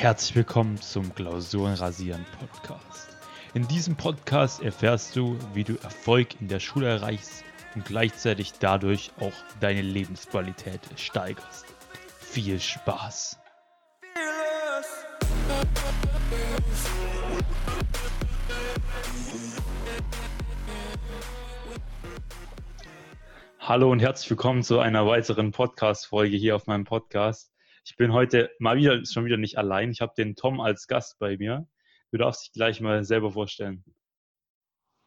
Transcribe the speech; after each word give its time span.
Herzlich 0.00 0.34
willkommen 0.34 0.80
zum 0.80 1.14
Klausurenrasieren 1.14 2.24
Podcast. 2.38 3.18
In 3.52 3.68
diesem 3.68 3.96
Podcast 3.96 4.62
erfährst 4.62 5.14
du, 5.14 5.36
wie 5.52 5.62
du 5.62 5.74
Erfolg 5.82 6.40
in 6.40 6.48
der 6.48 6.58
Schule 6.58 6.88
erreichst 6.88 7.44
und 7.74 7.84
gleichzeitig 7.84 8.54
dadurch 8.58 9.10
auch 9.20 9.34
deine 9.60 9.82
Lebensqualität 9.82 10.80
steigerst. 10.96 11.66
Viel 12.18 12.58
Spaß! 12.58 13.38
Hallo 23.58 23.90
und 23.92 24.00
herzlich 24.00 24.30
willkommen 24.30 24.62
zu 24.62 24.78
einer 24.78 25.06
weiteren 25.06 25.52
Podcast-Folge 25.52 26.38
hier 26.38 26.56
auf 26.56 26.66
meinem 26.66 26.84
Podcast. 26.84 27.52
Ich 27.90 27.96
bin 27.96 28.12
heute 28.12 28.52
mal 28.60 28.76
wieder 28.76 29.04
schon 29.04 29.24
wieder 29.24 29.36
nicht 29.36 29.58
allein. 29.58 29.90
Ich 29.90 30.00
habe 30.00 30.12
den 30.16 30.36
Tom 30.36 30.60
als 30.60 30.86
Gast 30.86 31.18
bei 31.18 31.36
mir. 31.36 31.66
Du 32.12 32.18
darfst 32.18 32.44
dich 32.44 32.52
gleich 32.52 32.80
mal 32.80 33.02
selber 33.02 33.32
vorstellen. 33.32 33.84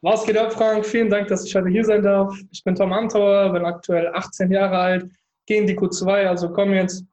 Was 0.02 0.26
geht 0.26 0.38
ab, 0.38 0.52
Frank? 0.52 0.86
Vielen 0.86 1.10
Dank, 1.10 1.30
dass 1.30 1.46
ich 1.46 1.56
heute 1.56 1.70
hier 1.70 1.86
sein 1.86 2.04
darf. 2.04 2.38
Ich 2.52 2.62
bin 2.62 2.76
Tom 2.76 2.92
Antauer, 2.92 3.54
bin 3.54 3.64
aktuell 3.64 4.10
18 4.10 4.52
Jahre 4.52 4.78
alt, 4.78 5.10
gehe 5.46 5.62
in 5.62 5.66
die 5.66 5.78
Q2, 5.78 6.28
also 6.28 6.52
komme 6.52 6.76
jetzt 6.76 7.06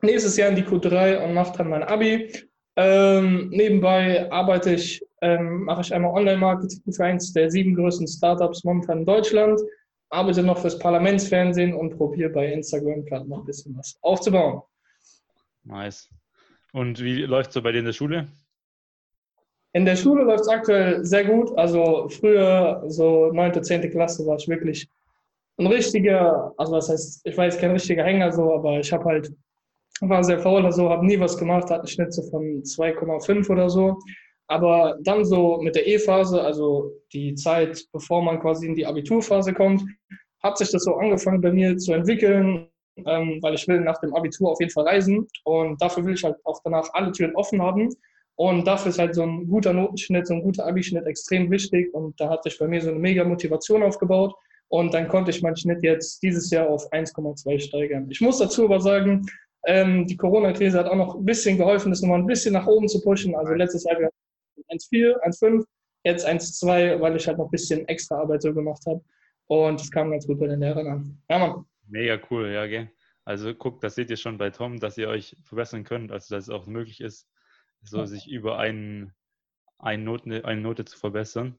nächstes 0.00 0.38
Jahr 0.38 0.48
in 0.48 0.56
die 0.56 0.62
Q3 0.62 1.22
und 1.22 1.34
mache 1.34 1.58
dann 1.58 1.68
mein 1.68 1.82
Abi. 1.82 2.32
Ähm, 2.76 3.50
nebenbei 3.50 4.32
arbeite 4.32 4.72
ich, 4.72 5.04
ähm, 5.20 5.64
mache 5.64 5.82
ich 5.82 5.92
einmal 5.92 6.12
Online-Marketing 6.12 6.90
für 6.90 7.04
eins 7.04 7.34
der 7.34 7.50
sieben 7.50 7.74
größten 7.74 8.08
Startups 8.08 8.64
momentan 8.64 9.00
in 9.00 9.04
Deutschland, 9.04 9.60
arbeite 10.08 10.42
noch 10.42 10.56
fürs 10.56 10.78
Parlamentsfernsehen 10.78 11.74
und 11.74 11.98
probiere 11.98 12.30
bei 12.30 12.50
Instagram 12.50 13.04
gerade 13.04 13.28
noch 13.28 13.40
ein 13.40 13.44
bisschen 13.44 13.76
was 13.76 13.98
aufzubauen. 14.00 14.62
Nice. 15.68 16.08
Und 16.72 17.02
wie 17.02 17.22
läuft 17.22 17.50
es 17.50 17.54
so 17.54 17.62
bei 17.62 17.72
dir 17.72 17.80
in 17.80 17.84
der 17.84 17.92
Schule? 17.92 18.26
In 19.74 19.84
der 19.84 19.96
Schule 19.96 20.24
läuft 20.24 20.40
es 20.40 20.48
aktuell 20.48 21.04
sehr 21.04 21.24
gut. 21.24 21.56
Also 21.58 22.08
früher, 22.08 22.82
so 22.86 23.30
9., 23.32 23.62
10. 23.62 23.90
Klasse, 23.90 24.26
war 24.26 24.36
ich 24.36 24.48
wirklich 24.48 24.88
ein 25.58 25.66
richtiger, 25.66 26.54
also 26.56 26.72
was 26.72 26.88
heißt, 26.88 27.26
ich 27.26 27.36
war 27.36 27.44
jetzt 27.44 27.60
kein 27.60 27.72
richtiger 27.72 28.02
Hänger 28.02 28.32
so, 28.32 28.54
aber 28.54 28.78
ich 28.78 28.90
habe 28.92 29.04
halt, 29.04 29.30
war 30.00 30.24
sehr 30.24 30.38
faul 30.38 30.60
oder 30.60 30.72
so, 30.72 30.88
habe 30.88 31.04
nie 31.04 31.20
was 31.20 31.36
gemacht, 31.36 31.64
hatte 31.64 31.80
einen 31.80 31.88
Schnitt 31.88 32.14
so 32.14 32.22
von 32.30 32.62
2,5 32.62 33.50
oder 33.50 33.68
so. 33.68 33.98
Aber 34.46 34.96
dann 35.02 35.26
so 35.26 35.60
mit 35.60 35.74
der 35.74 35.86
E-Phase, 35.86 36.40
also 36.40 36.92
die 37.12 37.34
Zeit, 37.34 37.84
bevor 37.92 38.22
man 38.22 38.40
quasi 38.40 38.66
in 38.66 38.74
die 38.74 38.86
Abiturphase 38.86 39.52
kommt, 39.52 39.82
hat 40.42 40.56
sich 40.56 40.70
das 40.70 40.84
so 40.84 40.94
angefangen 40.94 41.42
bei 41.42 41.52
mir 41.52 41.76
zu 41.76 41.92
entwickeln 41.92 42.70
ähm, 43.06 43.38
weil 43.42 43.54
ich 43.54 43.66
will 43.68 43.80
nach 43.80 43.98
dem 44.00 44.14
Abitur 44.14 44.50
auf 44.50 44.60
jeden 44.60 44.72
Fall 44.72 44.86
reisen 44.86 45.26
und 45.44 45.80
dafür 45.80 46.04
will 46.04 46.14
ich 46.14 46.24
halt 46.24 46.36
auch 46.44 46.60
danach 46.64 46.88
alle 46.92 47.12
Türen 47.12 47.34
offen 47.36 47.62
haben. 47.62 47.90
Und 48.36 48.68
dafür 48.68 48.90
ist 48.90 49.00
halt 49.00 49.16
so 49.16 49.22
ein 49.22 49.48
guter 49.48 49.72
Notenschnitt, 49.72 50.28
so 50.28 50.34
ein 50.34 50.42
guter 50.42 50.64
Abischnitt 50.64 51.06
extrem 51.06 51.50
wichtig. 51.50 51.92
Und 51.92 52.20
da 52.20 52.30
hat 52.30 52.44
sich 52.44 52.56
bei 52.56 52.68
mir 52.68 52.80
so 52.80 52.90
eine 52.90 53.00
mega 53.00 53.24
Motivation 53.24 53.82
aufgebaut. 53.82 54.32
Und 54.68 54.94
dann 54.94 55.08
konnte 55.08 55.32
ich 55.32 55.42
meinen 55.42 55.56
Schnitt 55.56 55.82
jetzt 55.82 56.22
dieses 56.22 56.48
Jahr 56.50 56.68
auf 56.68 56.88
1,2 56.92 57.58
steigern. 57.58 58.06
Ich 58.10 58.20
muss 58.20 58.38
dazu 58.38 58.66
aber 58.66 58.80
sagen, 58.80 59.26
ähm, 59.66 60.06
die 60.06 60.16
Corona-Krise 60.16 60.78
hat 60.78 60.86
auch 60.86 60.94
noch 60.94 61.16
ein 61.16 61.24
bisschen 61.24 61.58
geholfen, 61.58 61.90
das 61.90 62.00
nochmal 62.00 62.20
ein 62.20 62.26
bisschen 62.26 62.52
nach 62.52 62.66
oben 62.68 62.86
zu 62.86 63.00
pushen. 63.00 63.34
Also 63.34 63.54
letztes 63.54 63.82
Jahr 63.82 63.96
1,4, 63.96 65.20
1,5, 65.20 65.64
jetzt 66.04 66.24
1,2, 66.24 67.00
weil 67.00 67.16
ich 67.16 67.26
halt 67.26 67.38
noch 67.38 67.46
ein 67.46 67.50
bisschen 67.50 67.88
extra 67.88 68.20
Arbeit 68.20 68.42
so 68.42 68.54
gemacht 68.54 68.84
habe. 68.86 69.02
Und 69.48 69.80
das 69.80 69.90
kam 69.90 70.10
ganz 70.10 70.26
gut 70.26 70.38
bei 70.38 70.46
den 70.46 70.60
Lehrern 70.60 70.86
an. 70.86 71.18
Ja, 71.28 71.38
Mann. 71.38 71.64
Mega 71.88 72.20
cool, 72.30 72.48
ja, 72.48 72.66
gell? 72.66 72.90
Also 73.24 73.54
guckt, 73.54 73.84
das 73.84 73.94
seht 73.94 74.10
ihr 74.10 74.16
schon 74.16 74.38
bei 74.38 74.50
Tom, 74.50 74.80
dass 74.80 74.96
ihr 74.96 75.08
euch 75.08 75.36
verbessern 75.44 75.84
könnt, 75.84 76.12
also 76.12 76.34
dass 76.34 76.44
es 76.44 76.50
auch 76.50 76.66
möglich 76.66 77.00
ist, 77.00 77.28
so 77.82 78.04
sich 78.06 78.26
über 78.28 78.58
einen, 78.58 79.12
eine, 79.78 80.02
Note, 80.02 80.44
eine 80.44 80.60
Note 80.60 80.84
zu 80.84 80.98
verbessern. 80.98 81.58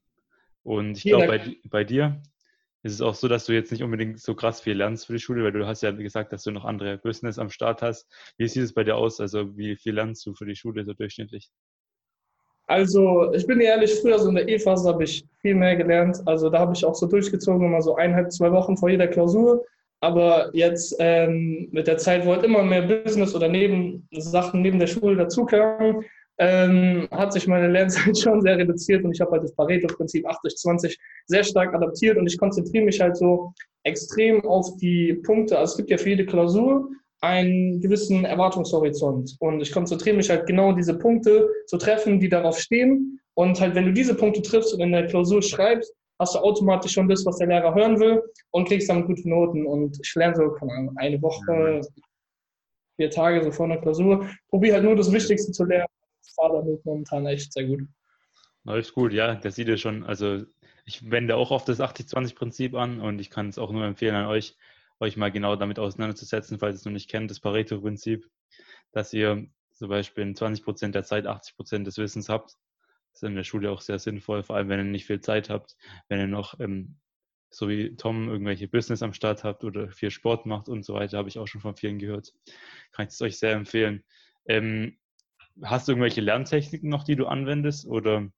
Und 0.64 0.98
ich 0.98 1.04
glaube, 1.04 1.28
bei, 1.28 1.58
bei 1.66 1.84
dir 1.84 2.22
ist 2.82 2.94
es 2.94 3.02
auch 3.02 3.14
so, 3.14 3.28
dass 3.28 3.46
du 3.46 3.54
jetzt 3.54 3.72
nicht 3.72 3.84
unbedingt 3.84 4.20
so 4.20 4.36
krass 4.36 4.62
viel 4.62 4.78
lernst 4.78 5.08
für 5.08 5.14
die 5.14 5.20
Schule, 5.20 5.44
weil 5.44 5.52
du 5.52 5.68
hast 5.68 5.84
ja 5.84 5.92
gesagt, 5.92 6.32
dass 6.34 6.44
du 6.44 6.52
noch 6.52 6.66
andere 6.66 6.98
Business 6.98 7.38
am 7.38 7.50
Start 7.50 7.82
hast. 7.82 8.08
Wie 8.38 8.48
sieht 8.48 8.64
es 8.64 8.74
bei 8.74 8.84
dir 8.84 8.96
aus? 8.96 9.20
Also 9.20 9.56
wie 9.58 9.76
viel 9.76 9.94
lernst 9.94 10.26
du 10.26 10.34
für 10.34 10.46
die 10.46 10.56
Schule 10.56 10.86
so 10.86 10.94
durchschnittlich? 10.94 11.50
Also 12.68 13.34
ich 13.34 13.46
bin 13.48 13.60
ehrlich, 13.60 13.94
früher 13.96 14.20
so 14.20 14.30
in 14.30 14.36
der 14.36 14.48
E-Phase 14.48 14.88
habe 14.88 15.04
ich 15.04 15.26
viel 15.42 15.56
mehr 15.56 15.76
gelernt. 15.76 16.22
Also 16.26 16.50
da 16.50 16.60
habe 16.60 16.74
ich 16.74 16.86
auch 16.86 16.96
so 16.96 17.08
durchgezogen, 17.08 17.66
immer 17.66 17.82
so 17.82 17.96
eineinhalb, 17.96 18.32
zwei 18.32 18.52
Wochen 18.52 18.78
vor 18.78 18.90
jeder 18.90 19.08
Klausur 19.08 19.66
aber 20.02 20.50
jetzt 20.54 20.96
ähm, 21.00 21.68
mit 21.72 21.88
der 21.88 21.98
Zeit, 21.98 22.26
wo 22.26 22.32
halt 22.32 22.44
immer 22.44 22.64
mehr 22.64 22.84
Business 22.84 23.36
oder 23.36 23.50
neben 23.50 24.08
Sachen 24.12 24.62
neben 24.62 24.80
der 24.80 24.88
Schule 24.88 25.18
dazukamen, 25.18 26.06
ähm, 26.40 27.08
hat 27.12 27.34
sich 27.34 27.48
meine 27.48 27.68
Lernzeit 27.68 28.18
schon 28.18 28.42
sehr 28.42 28.58
reduziert 28.58 29.04
und 29.04 29.12
ich 29.12 29.20
habe 29.20 29.32
halt 29.32 29.44
das 29.44 29.54
Pareto-Prinzip 29.56 30.26
80-20 30.26 30.98
sehr 31.28 31.44
stark 31.44 31.74
adaptiert 31.74 32.18
und 32.18 32.28
ich 32.28 32.38
konzentriere 32.38 32.86
mich 32.86 33.00
halt 33.02 33.18
so 33.18 33.54
extrem 33.84 34.46
auf 34.46 34.78
die 34.78 35.14
Punkte. 35.26 35.58
Also 35.58 35.72
es 35.72 35.78
gibt 35.78 35.90
ja 35.90 35.98
für 35.98 36.10
jede 36.10 36.26
Klausur 36.26 36.90
einen 37.22 37.82
gewissen 37.82 38.24
Erwartungshorizont 38.24 39.36
und 39.40 39.60
ich 39.60 39.74
konzentriere 39.74 40.16
mich 40.16 40.30
halt 40.30 40.48
genau 40.48 40.72
diese 40.72 40.98
Punkte 40.98 41.50
zu 41.68 41.78
treffen, 41.78 42.22
die 42.22 42.30
darauf 42.30 42.58
stehen 42.58 43.20
und 43.34 43.60
halt 43.60 43.76
wenn 43.76 43.86
du 43.86 43.92
diese 43.92 44.16
Punkte 44.16 44.42
triffst 44.42 44.74
und 44.74 44.80
in 44.80 44.94
der 44.94 45.08
Klausur 45.08 45.42
schreibst, 45.42 45.94
hast 46.20 46.36
du 46.36 46.40
automatisch 46.40 46.92
schon 46.92 47.08
das, 47.08 47.26
was 47.26 47.38
der 47.38 47.48
Lehrer 47.48 47.74
hören 47.74 48.00
will 48.00 48.22
und 48.52 48.68
kriegst 48.68 48.90
dann 48.90 49.06
gute 49.06 49.28
Noten. 49.28 49.66
Und 49.66 49.98
ich 50.04 50.14
lerne 50.16 50.36
so, 50.36 50.52
keine 50.52 50.74
Ahnung, 50.74 50.98
eine 50.98 51.22
Woche, 51.22 51.82
vier 52.98 53.10
Tage 53.10 53.44
so 53.44 53.52
vor 53.52 53.66
einer 53.66 53.78
Klausur. 53.78 54.30
Probiere 54.50 54.76
halt 54.76 54.84
nur 54.84 54.96
das 54.96 55.12
Wichtigste 55.12 55.52
zu 55.52 55.64
lernen. 55.64 55.88
Fahre 56.36 56.58
damit 56.62 56.86
momentan 56.86 57.26
echt 57.26 57.54
sehr 57.54 57.66
gut. 57.66 57.82
Alles 58.66 58.94
gut, 58.94 59.14
ja, 59.14 59.36
das 59.36 59.56
sieht 59.56 59.70
ihr 59.70 59.78
schon. 59.78 60.04
Also 60.04 60.44
ich 60.86 61.10
wende 61.10 61.38
auch 61.38 61.52
auf 61.52 61.64
das 61.64 61.80
80-20-Prinzip 61.80 62.76
an 62.76 63.00
und 63.00 63.20
ich 63.20 63.30
kann 63.30 63.48
es 63.48 63.58
auch 63.58 63.72
nur 63.72 63.86
empfehlen 63.86 64.16
an 64.16 64.28
euch, 64.28 64.58
euch 65.00 65.18
mal 65.18 65.32
genau 65.32 65.56
damit 65.56 65.80
auseinanderzusetzen, 65.80 66.60
falls 66.60 66.76
ihr 66.76 66.80
es 66.80 66.86
noch 66.86 66.92
nicht 66.92 67.10
kennt, 67.10 67.32
das 67.32 67.40
Pareto-Prinzip, 67.40 68.30
dass 68.92 69.14
ihr 69.14 69.48
zum 69.74 69.90
Beispiel 69.90 70.24
in 70.24 70.36
20 70.36 70.66
Prozent 70.66 70.96
der 70.96 71.04
Zeit 71.04 71.26
80 71.26 71.56
Prozent 71.56 71.88
des 71.88 71.98
Wissens 71.98 72.28
habt 72.28 72.58
ist 73.22 73.28
in 73.28 73.36
der 73.36 73.44
Schule 73.44 73.72
auch 73.72 73.82
sehr 73.82 74.00
sinnvoll, 74.00 74.44
vor 74.44 74.56
allem 74.56 74.70
wenn 74.70 74.80
ihr 74.80 74.86
nicht 74.86 75.06
viel 75.06 75.22
Zeit 75.22 75.50
habt, 75.50 75.76
wenn 76.08 76.20
ihr 76.20 76.28
noch, 76.28 76.60
ähm, 76.60 76.96
so 77.50 77.68
wie 77.68 77.96
Tom, 77.96 78.30
irgendwelche 78.30 78.68
Business 78.68 79.02
am 79.02 79.14
Start 79.14 79.44
habt 79.44 79.64
oder 79.64 79.90
viel 79.90 80.12
Sport 80.12 80.46
macht 80.46 80.70
und 80.70 80.84
so 80.84 80.94
weiter, 80.94 81.18
habe 81.18 81.30
ich 81.30 81.40
auch 81.40 81.48
schon 81.48 81.62
von 81.62 81.76
vielen 81.76 82.00
gehört. 82.00 82.34
Kann 82.92 83.08
ich 83.08 83.14
es 83.14 83.22
euch 83.22 83.40
sehr 83.40 83.54
empfehlen. 83.54 84.04
Ähm, 84.48 84.98
hast 85.64 85.88
du 85.88 85.94
irgendwelche 85.94 86.22
Lerntechniken 86.22 86.90
noch, 86.90 87.04
die 87.04 87.16
du 87.16 87.26
anwendest 87.26 87.88
oder 87.88 88.30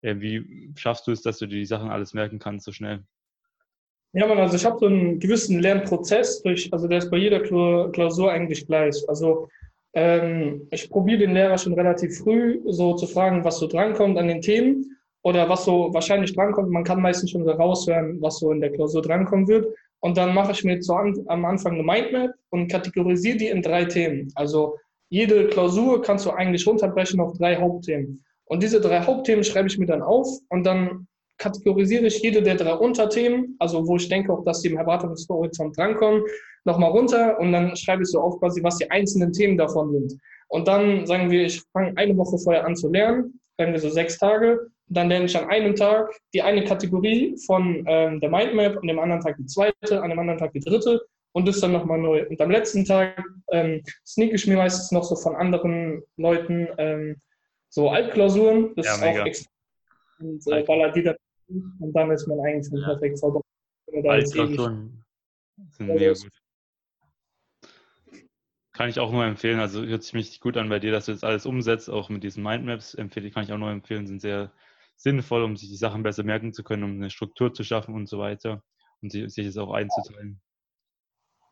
äh, 0.00 0.16
wie 0.18 0.72
schaffst 0.76 1.06
du 1.06 1.12
es, 1.12 1.22
dass 1.22 1.38
du 1.38 1.46
dir 1.46 1.58
die 1.58 1.66
Sachen 1.66 1.90
alles 1.90 2.14
merken 2.14 2.38
kannst 2.38 2.64
so 2.64 2.72
schnell? 2.72 3.04
Ja, 4.14 4.26
man, 4.26 4.38
also 4.38 4.56
ich 4.56 4.64
habe 4.64 4.78
so 4.78 4.86
einen 4.86 5.20
gewissen 5.20 5.60
Lernprozess, 5.60 6.42
durch, 6.42 6.72
also 6.72 6.88
der 6.88 6.98
ist 6.98 7.10
bei 7.10 7.18
jeder 7.18 7.40
Klausur 7.40 8.32
eigentlich 8.32 8.66
gleich. 8.66 8.96
Also 9.06 9.48
ähm, 9.94 10.68
ich 10.70 10.90
probiere 10.90 11.20
den 11.20 11.34
Lehrer 11.34 11.58
schon 11.58 11.74
relativ 11.74 12.18
früh 12.18 12.60
so 12.66 12.94
zu 12.94 13.06
fragen, 13.06 13.44
was 13.44 13.58
so 13.58 13.66
drankommt 13.66 14.18
an 14.18 14.28
den 14.28 14.40
Themen 14.40 14.96
oder 15.22 15.48
was 15.48 15.64
so 15.64 15.92
wahrscheinlich 15.92 16.34
drankommt. 16.34 16.70
Man 16.70 16.84
kann 16.84 17.00
meistens 17.00 17.30
schon 17.30 17.44
so 17.44 17.50
raushören, 17.50 18.20
was 18.20 18.38
so 18.38 18.52
in 18.52 18.60
der 18.60 18.72
Klausur 18.72 19.02
drankommen 19.02 19.48
wird. 19.48 19.66
Und 20.00 20.16
dann 20.16 20.34
mache 20.34 20.52
ich 20.52 20.62
mir 20.64 20.80
zu 20.80 20.94
an, 20.94 21.14
am 21.26 21.44
Anfang 21.44 21.74
eine 21.74 21.82
Mindmap 21.82 22.30
und 22.50 22.70
kategorisiere 22.70 23.36
die 23.36 23.48
in 23.48 23.62
drei 23.62 23.84
Themen. 23.84 24.30
Also 24.34 24.78
jede 25.08 25.48
Klausur 25.48 26.02
kannst 26.02 26.26
du 26.26 26.30
eigentlich 26.30 26.66
runterbrechen 26.66 27.20
auf 27.20 27.36
drei 27.36 27.56
Hauptthemen. 27.56 28.22
Und 28.44 28.62
diese 28.62 28.80
drei 28.80 29.00
Hauptthemen 29.00 29.44
schreibe 29.44 29.68
ich 29.68 29.78
mir 29.78 29.86
dann 29.86 30.02
auf 30.02 30.28
und 30.48 30.64
dann 30.64 31.06
kategorisiere 31.38 32.06
ich 32.06 32.20
jede 32.22 32.42
der 32.42 32.56
drei 32.56 32.74
Unterthemen, 32.74 33.56
also 33.58 33.86
wo 33.86 33.96
ich 33.96 34.08
denke 34.08 34.32
auch, 34.32 34.44
dass 34.44 34.60
die 34.60 34.68
im 34.68 34.76
Erwartungshorizont 34.76 35.76
drankommen, 35.76 36.22
nochmal 36.68 36.90
runter 36.90 37.38
und 37.40 37.52
dann 37.52 37.76
schreibe 37.76 38.02
ich 38.02 38.10
so 38.10 38.20
auf 38.20 38.38
quasi, 38.38 38.62
was 38.62 38.76
die 38.76 38.90
einzelnen 38.90 39.32
Themen 39.32 39.58
davon 39.58 39.92
sind. 39.92 40.20
Und 40.48 40.68
dann 40.68 41.06
sagen 41.06 41.30
wir, 41.30 41.42
ich 41.44 41.62
fange 41.72 41.92
eine 41.96 42.16
Woche 42.16 42.38
vorher 42.38 42.64
an 42.64 42.76
zu 42.76 42.90
lernen, 42.90 43.40
sagen 43.58 43.72
wir 43.72 43.80
so 43.80 43.90
sechs 43.90 44.18
Tage. 44.18 44.68
Dann 44.90 45.08
lerne 45.08 45.26
ich 45.26 45.36
an 45.36 45.50
einem 45.50 45.74
Tag 45.74 46.10
die 46.32 46.40
eine 46.40 46.64
Kategorie 46.64 47.36
von 47.46 47.84
ähm, 47.86 48.20
der 48.20 48.30
Mindmap, 48.30 48.78
an 48.78 48.86
dem 48.86 48.98
anderen 48.98 49.20
Tag 49.20 49.36
die 49.36 49.46
zweite, 49.46 50.02
an 50.02 50.10
dem 50.10 50.18
anderen 50.18 50.38
Tag 50.38 50.52
die 50.52 50.60
dritte 50.60 51.00
und 51.32 51.46
das 51.46 51.60
dann 51.60 51.72
nochmal 51.72 51.98
neu. 51.98 52.26
Und 52.26 52.40
am 52.40 52.50
letzten 52.50 52.84
Tag 52.84 53.22
ähm, 53.52 53.82
sneak 54.06 54.32
ich 54.32 54.46
mir 54.46 54.56
meistens 54.56 54.90
noch 54.92 55.04
so 55.04 55.16
von 55.16 55.36
anderen 55.36 56.02
Leuten 56.16 56.68
ähm, 56.78 57.16
so 57.68 57.90
Altklausuren. 57.90 58.74
Das 58.76 58.86
ja, 58.86 58.94
ist 58.94 59.00
mega. 59.02 59.22
auch 59.22 59.26
extra. 59.26 59.50
Und 60.20 60.46
äh, 60.46 60.62
baller 60.62 60.92
die 60.92 61.02
dann 61.02 61.16
und 61.80 61.92
dann 61.94 62.10
ist 62.10 62.26
man 62.26 62.40
eigentlich 62.40 62.68
schon 62.68 62.82
perfekt 62.82 63.18
vorbereitet. 63.20 63.44
Altklausuren 64.06 65.04
sind 65.70 65.86
mega 65.86 66.12
gut. 66.12 66.32
Kann 68.78 68.88
ich 68.88 69.00
auch 69.00 69.10
nur 69.10 69.24
empfehlen. 69.24 69.58
Also 69.58 69.84
hört 69.84 70.04
sich 70.04 70.12
mich 70.12 70.40
gut 70.40 70.56
an 70.56 70.68
bei 70.68 70.78
dir, 70.78 70.92
dass 70.92 71.06
du 71.06 71.12
das 71.12 71.24
alles 71.24 71.46
umsetzt, 71.46 71.90
auch 71.90 72.10
mit 72.10 72.22
diesen 72.22 72.44
Mindmaps. 72.44 72.94
Empfehle 72.94 73.32
kann 73.32 73.42
ich 73.42 73.52
auch 73.52 73.58
nur 73.58 73.72
empfehlen, 73.72 74.06
sind 74.06 74.20
sehr 74.20 74.52
sinnvoll, 74.94 75.42
um 75.42 75.56
sich 75.56 75.68
die 75.68 75.74
Sachen 75.74 76.04
besser 76.04 76.22
merken 76.22 76.52
zu 76.52 76.62
können, 76.62 76.84
um 76.84 76.92
eine 76.92 77.10
Struktur 77.10 77.52
zu 77.52 77.64
schaffen 77.64 77.96
und 77.96 78.08
so 78.08 78.20
weiter 78.20 78.62
und 79.02 79.10
sich 79.10 79.36
es 79.36 79.56
auch 79.56 79.72
einzuteilen. 79.72 80.40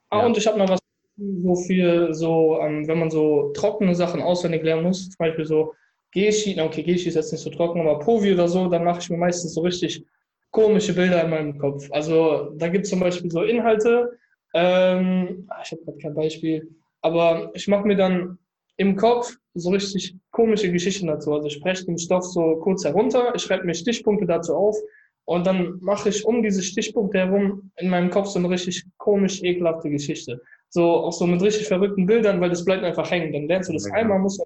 Ah, 0.08 0.20
ja. 0.20 0.26
und 0.26 0.38
ich 0.38 0.46
habe 0.46 0.56
noch 0.56 0.68
was 0.68 0.78
so 1.18 1.56
viel, 1.56 2.14
so, 2.14 2.60
ähm, 2.60 2.86
wenn 2.86 3.00
man 3.00 3.10
so 3.10 3.50
trockene 3.54 3.96
Sachen 3.96 4.22
auswendig 4.22 4.62
lernen 4.62 4.84
muss, 4.84 5.08
zum 5.08 5.18
Beispiel 5.18 5.46
so 5.46 5.74
Geschi, 6.12 6.60
okay, 6.60 6.84
Geschi 6.84 7.08
ist 7.08 7.16
jetzt 7.16 7.32
nicht 7.32 7.42
so 7.42 7.50
trocken, 7.50 7.80
aber 7.80 7.98
Povi 7.98 8.34
oder 8.34 8.46
so, 8.46 8.68
dann 8.68 8.84
mache 8.84 9.00
ich 9.00 9.10
mir 9.10 9.16
meistens 9.16 9.52
so 9.54 9.62
richtig 9.62 10.06
komische 10.52 10.94
Bilder 10.94 11.24
in 11.24 11.30
meinem 11.30 11.58
Kopf. 11.58 11.88
Also 11.90 12.50
da 12.50 12.68
gibt 12.68 12.84
es 12.84 12.90
zum 12.90 13.00
Beispiel 13.00 13.32
so 13.32 13.42
Inhalte, 13.42 14.16
ähm, 14.54 15.48
ah, 15.48 15.60
ich 15.64 15.72
habe 15.72 15.82
gerade 15.82 15.98
kein 15.98 16.14
Beispiel, 16.14 16.70
aber 17.02 17.50
ich 17.54 17.68
mache 17.68 17.86
mir 17.86 17.96
dann 17.96 18.38
im 18.76 18.96
Kopf 18.96 19.36
so 19.54 19.70
richtig 19.70 20.16
komische 20.30 20.70
Geschichten 20.70 21.06
dazu. 21.06 21.32
Also 21.32 21.48
ich 21.48 21.54
spreche 21.54 21.86
den 21.86 21.98
Stoff 21.98 22.24
so 22.24 22.56
kurz 22.56 22.84
herunter, 22.84 23.34
ich 23.34 23.42
schreibe 23.42 23.64
mir 23.64 23.74
Stichpunkte 23.74 24.26
dazu 24.26 24.54
auf 24.54 24.76
und 25.24 25.46
dann 25.46 25.78
mache 25.80 26.08
ich 26.08 26.24
um 26.24 26.42
diese 26.42 26.62
Stichpunkte 26.62 27.18
herum 27.18 27.70
in 27.76 27.88
meinem 27.88 28.10
Kopf 28.10 28.28
so 28.28 28.38
eine 28.38 28.50
richtig 28.50 28.84
komisch 28.98 29.42
ekelhafte 29.42 29.90
Geschichte. 29.90 30.40
So 30.68 30.84
auch 30.84 31.12
so 31.12 31.26
mit 31.26 31.42
richtig 31.42 31.66
verrückten 31.66 32.06
Bildern, 32.06 32.40
weil 32.40 32.50
das 32.50 32.64
bleibt 32.64 32.84
einfach 32.84 33.10
hängen. 33.10 33.32
Dann 33.32 33.48
lernst 33.48 33.68
du 33.68 33.72
das 33.72 33.90
einmal, 33.90 34.18
musst 34.18 34.40
du 34.40 34.44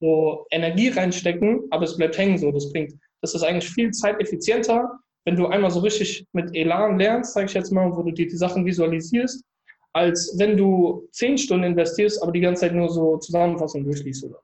so 0.00 0.46
Energie 0.50 0.88
reinstecken, 0.88 1.62
aber 1.70 1.84
es 1.84 1.96
bleibt 1.96 2.18
hängen 2.18 2.38
so. 2.38 2.52
Das 2.52 2.70
bringt, 2.72 2.94
das 3.22 3.34
ist 3.34 3.42
eigentlich 3.42 3.70
viel 3.70 3.90
zeiteffizienter, 3.90 4.98
wenn 5.24 5.36
du 5.36 5.46
einmal 5.46 5.70
so 5.70 5.80
richtig 5.80 6.26
mit 6.32 6.54
Elan 6.54 6.98
lernst, 6.98 7.34
sage 7.34 7.46
ich 7.46 7.54
jetzt 7.54 7.72
mal, 7.72 7.94
wo 7.94 8.02
du 8.02 8.12
dir 8.12 8.26
die 8.26 8.36
Sachen 8.36 8.64
visualisierst, 8.64 9.44
als 9.92 10.34
wenn 10.38 10.56
du 10.56 11.08
zehn 11.12 11.38
Stunden 11.38 11.64
investierst, 11.64 12.22
aber 12.22 12.32
die 12.32 12.40
ganze 12.40 12.62
Zeit 12.62 12.74
nur 12.74 12.88
so 12.90 13.18
Zusammenfassungen 13.18 13.86
durchliest 13.86 14.24
oder 14.24 14.42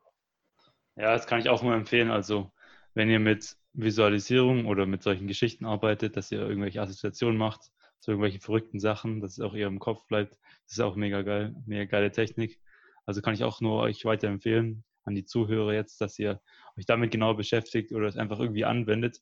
Ja, 0.97 1.13
das 1.13 1.27
kann 1.27 1.41
ich 1.41 1.49
auch 1.49 1.63
nur 1.63 1.75
empfehlen. 1.75 2.11
Also 2.11 2.53
wenn 2.95 3.11
ihr 3.11 3.21
mit 3.21 3.57
Visualisierung 3.73 4.67
oder 4.67 4.87
mit 4.87 5.03
solchen 5.03 5.27
Geschichten 5.27 5.65
arbeitet, 5.65 6.17
dass 6.17 6.31
ihr 6.31 6.41
irgendwelche 6.41 6.81
Assoziationen 6.81 7.37
macht 7.37 7.73
zu 8.01 8.11
irgendwelchen 8.13 8.41
verrückten 8.41 8.79
Sachen, 8.81 9.21
dass 9.21 9.33
es 9.33 9.41
auch 9.41 9.55
eher 9.55 9.67
im 9.69 9.79
Kopf 9.81 10.07
bleibt. 10.07 10.37
Das 10.67 10.75
ist 10.75 10.81
auch 10.81 10.95
mega 10.97 11.23
geil, 11.23 11.55
mega 11.67 11.85
geile 11.85 12.13
Technik. 12.13 12.61
Also 13.07 13.21
kann 13.23 13.35
ich 13.35 13.45
auch 13.45 13.61
nur 13.61 13.81
euch 13.81 14.05
weiterempfehlen 14.05 14.85
an 15.05 15.15
die 15.15 15.25
Zuhörer 15.25 15.75
jetzt, 15.75 16.01
dass 16.01 16.19
ihr 16.19 16.41
euch 16.79 16.87
damit 16.87 17.11
genau 17.11 17.35
beschäftigt 17.35 17.93
oder 17.93 18.07
es 18.09 18.17
einfach 18.17 18.41
irgendwie 18.41 18.65
anwendet. 18.65 19.21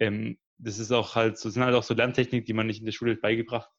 Ähm, 0.00 0.38
das 0.58 0.78
ist 0.78 0.92
auch 0.92 1.14
halt 1.14 1.38
so, 1.38 1.50
sind 1.50 1.62
halt 1.64 1.74
auch 1.74 1.82
so 1.82 1.94
Lerntechniken, 1.94 2.46
die 2.46 2.52
man 2.52 2.66
nicht 2.66 2.80
in 2.80 2.86
der 2.86 2.92
Schule 2.92 3.16
beigebracht 3.16 3.70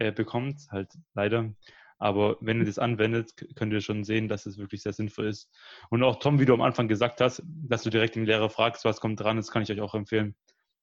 äh, 0.00 0.12
bekommt, 0.12 0.66
halt 0.70 0.88
leider. 1.14 1.52
Aber 1.98 2.38
wenn 2.40 2.58
ihr 2.58 2.64
das 2.64 2.78
anwendet, 2.78 3.32
könnt 3.54 3.72
ihr 3.74 3.82
schon 3.82 4.04
sehen, 4.04 4.26
dass 4.26 4.46
es 4.46 4.56
wirklich 4.56 4.82
sehr 4.82 4.94
sinnvoll 4.94 5.26
ist. 5.26 5.50
Und 5.90 6.02
auch 6.02 6.18
Tom, 6.18 6.40
wie 6.40 6.46
du 6.46 6.54
am 6.54 6.62
Anfang 6.62 6.88
gesagt 6.88 7.20
hast, 7.20 7.42
dass 7.44 7.82
du 7.82 7.90
direkt 7.90 8.16
den 8.16 8.24
Lehrer 8.24 8.48
fragst, 8.48 8.86
was 8.86 9.00
kommt 9.00 9.20
dran, 9.20 9.36
das 9.36 9.50
kann 9.50 9.62
ich 9.62 9.70
euch 9.70 9.82
auch 9.82 9.94
empfehlen. 9.94 10.34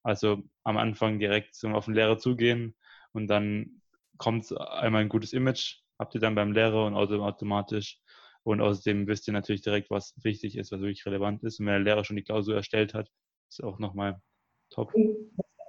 Also 0.04 0.44
am 0.62 0.76
Anfang 0.76 1.18
direkt 1.18 1.62
auf 1.64 1.86
den 1.86 1.94
Lehrer 1.94 2.18
zugehen 2.18 2.76
und 3.12 3.26
dann 3.26 3.82
kommt 4.16 4.56
einmal 4.56 5.02
ein 5.02 5.08
gutes 5.08 5.32
Image, 5.32 5.80
habt 5.98 6.14
ihr 6.14 6.20
dann 6.20 6.36
beim 6.36 6.52
Lehrer 6.52 6.86
und 6.86 6.94
automatisch. 6.94 8.00
Und 8.44 8.60
außerdem 8.60 9.08
wisst 9.08 9.26
ihr 9.26 9.32
natürlich 9.32 9.62
direkt, 9.62 9.90
was 9.90 10.14
wichtig 10.22 10.56
ist, 10.56 10.70
was 10.70 10.80
wirklich 10.80 11.04
relevant 11.04 11.42
ist. 11.42 11.58
Und 11.58 11.66
wenn 11.66 11.74
der 11.74 11.94
Lehrer 11.94 12.04
schon 12.04 12.16
die 12.16 12.22
Klausur 12.22 12.54
erstellt 12.54 12.94
hat, 12.94 13.10
ist 13.50 13.62
auch 13.62 13.80
nochmal 13.80 14.22
top. 14.70 14.94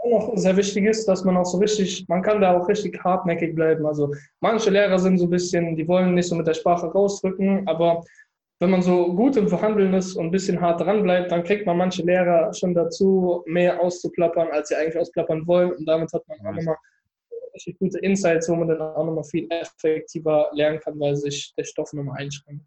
Noch 0.09 0.31
sehr 0.35 0.57
wichtig 0.57 0.85
ist, 0.85 1.05
dass 1.07 1.23
man 1.23 1.37
auch 1.37 1.45
so 1.45 1.57
richtig, 1.59 2.05
man 2.07 2.21
kann 2.21 2.41
da 2.41 2.57
auch 2.57 2.67
richtig 2.67 3.03
hartnäckig 3.03 3.53
bleiben. 3.53 3.85
Also 3.85 4.13
manche 4.39 4.69
Lehrer 4.69 4.97
sind 4.97 5.17
so 5.17 5.25
ein 5.25 5.29
bisschen, 5.29 5.75
die 5.75 5.87
wollen 5.87 6.15
nicht 6.15 6.27
so 6.27 6.35
mit 6.35 6.47
der 6.47 6.53
Sprache 6.53 6.87
rausdrücken, 6.87 7.67
aber 7.67 8.03
wenn 8.59 8.71
man 8.71 8.81
so 8.81 9.13
gut 9.13 9.37
im 9.37 9.47
Verhandeln 9.47 9.93
ist 9.93 10.15
und 10.15 10.25
ein 10.25 10.31
bisschen 10.31 10.59
hart 10.59 10.81
dran 10.81 11.03
bleibt, 11.03 11.31
dann 11.31 11.43
kriegt 11.43 11.65
man 11.65 11.77
manche 11.77 12.03
Lehrer 12.03 12.53
schon 12.53 12.73
dazu, 12.73 13.43
mehr 13.45 13.79
auszuplappern, 13.79 14.49
als 14.51 14.69
sie 14.69 14.75
eigentlich 14.75 14.97
ausplappern 14.97 15.47
wollen. 15.47 15.71
Und 15.71 15.85
damit 15.85 16.11
hat 16.11 16.27
man 16.27 16.39
auch 16.39 16.55
nochmal 16.55 16.75
richtig 17.53 17.79
gute 17.79 17.99
Insights, 17.99 18.49
wo 18.49 18.55
man 18.55 18.67
dann 18.67 18.81
auch 18.81 19.05
nochmal 19.05 19.23
viel 19.23 19.47
effektiver 19.49 20.49
lernen 20.53 20.79
kann, 20.79 20.99
weil 20.99 21.15
sich 21.15 21.53
der 21.57 21.63
Stoff 21.63 21.93
nochmal 21.93 22.17
einschränkt. 22.19 22.65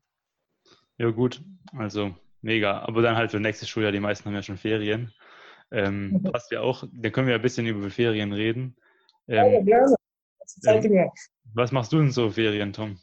Ja, 0.96 1.10
gut. 1.10 1.42
Also 1.76 2.14
mega. 2.40 2.80
Aber 2.80 3.02
dann 3.02 3.16
halt 3.16 3.30
für 3.30 3.40
nächstes 3.40 3.68
Schuljahr, 3.68 3.92
die 3.92 4.00
meisten 4.00 4.24
haben 4.26 4.34
ja 4.34 4.42
schon 4.42 4.56
Ferien. 4.56 5.12
Ähm, 5.72 6.22
passt 6.32 6.50
ja 6.50 6.60
auch. 6.60 6.84
Da 6.92 7.10
können 7.10 7.26
wir 7.26 7.34
ein 7.34 7.42
bisschen 7.42 7.66
über 7.66 7.90
Ferien 7.90 8.32
reden. 8.32 8.76
Ähm, 9.28 9.52
ja, 9.52 9.60
gerne. 9.60 9.96
Ähm, 10.66 11.10
was 11.54 11.72
machst 11.72 11.92
du 11.92 11.98
denn 11.98 12.10
so 12.10 12.30
Ferien, 12.30 12.72
Tom? 12.72 12.98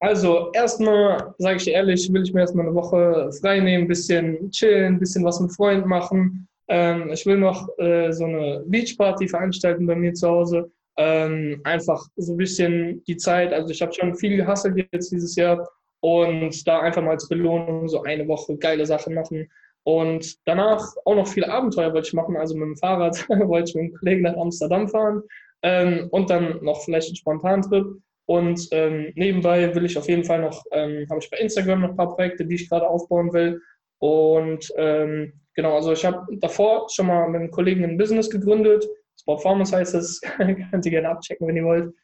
Also, 0.00 0.52
erstmal, 0.52 1.34
sage 1.38 1.56
ich 1.56 1.64
dir 1.64 1.72
ehrlich, 1.72 2.12
will 2.12 2.22
ich 2.22 2.32
mir 2.32 2.40
erstmal 2.40 2.66
eine 2.66 2.74
Woche 2.74 3.30
frei 3.40 3.58
nehmen, 3.58 3.84
ein 3.84 3.88
bisschen 3.88 4.50
chillen, 4.50 4.94
ein 4.94 4.98
bisschen 5.00 5.24
was 5.24 5.40
mit 5.40 5.52
Freunden 5.52 5.88
machen. 5.88 6.48
Ähm, 6.68 7.10
ich 7.12 7.26
will 7.26 7.38
noch 7.38 7.66
äh, 7.78 8.12
so 8.12 8.24
eine 8.24 8.62
Beachparty 8.66 9.26
veranstalten 9.26 9.86
bei 9.86 9.96
mir 9.96 10.14
zu 10.14 10.28
Hause. 10.28 10.70
Ähm, 10.98 11.60
einfach 11.64 12.04
so 12.16 12.34
ein 12.34 12.36
bisschen 12.36 13.02
die 13.04 13.16
Zeit. 13.16 13.52
Also, 13.52 13.70
ich 13.70 13.82
habe 13.82 13.92
schon 13.92 14.14
viel 14.14 14.36
gehasselt 14.36 14.76
jetzt 14.92 15.10
dieses 15.10 15.34
Jahr 15.34 15.68
und 16.00 16.66
da 16.66 16.80
einfach 16.80 17.02
mal 17.02 17.12
als 17.12 17.28
Belohnung 17.28 17.88
so 17.88 18.02
eine 18.02 18.28
Woche 18.28 18.56
geile 18.56 18.86
Sachen 18.86 19.14
machen. 19.14 19.48
Und 19.84 20.36
danach 20.46 20.84
auch 21.04 21.14
noch 21.14 21.28
viele 21.28 21.50
Abenteuer 21.50 21.92
wollte 21.92 22.08
ich 22.08 22.14
machen. 22.14 22.36
Also 22.36 22.54
mit 22.54 22.66
dem 22.66 22.76
Fahrrad 22.76 23.28
wollte 23.28 23.70
ich 23.70 23.74
mit 23.74 23.84
einem 23.84 23.94
Kollegen 23.94 24.22
nach 24.22 24.36
Amsterdam 24.36 24.88
fahren 24.88 25.22
ähm, 25.62 26.08
und 26.10 26.30
dann 26.30 26.62
noch 26.62 26.82
vielleicht 26.84 27.08
einen 27.08 27.16
Spontantrip. 27.16 27.86
Und 28.26 28.68
ähm, 28.72 29.12
nebenbei 29.14 29.74
will 29.74 29.86
ich 29.86 29.96
auf 29.96 30.06
jeden 30.08 30.24
Fall 30.24 30.42
noch, 30.42 30.62
ähm, 30.72 31.06
habe 31.08 31.20
ich 31.20 31.30
bei 31.30 31.38
Instagram 31.38 31.80
noch 31.80 31.90
ein 31.90 31.96
paar 31.96 32.14
Projekte, 32.14 32.44
die 32.44 32.56
ich 32.56 32.68
gerade 32.68 32.86
aufbauen 32.86 33.32
will. 33.32 33.62
Und 33.98 34.70
ähm, 34.76 35.32
genau, 35.54 35.76
also 35.76 35.92
ich 35.92 36.04
habe 36.04 36.26
davor 36.36 36.88
schon 36.90 37.06
mal 37.06 37.28
mit 37.28 37.40
einem 37.40 37.50
Kollegen 37.50 37.84
ein 37.84 37.96
Business 37.96 38.28
gegründet. 38.28 38.86
Sportformance 39.18 39.74
heißt 39.74 39.94
es, 39.94 40.20
könnt 40.70 40.84
ihr 40.84 40.90
gerne 40.90 41.08
abchecken, 41.08 41.48
wenn 41.48 41.56
ihr 41.56 41.64
wollt. 41.64 41.94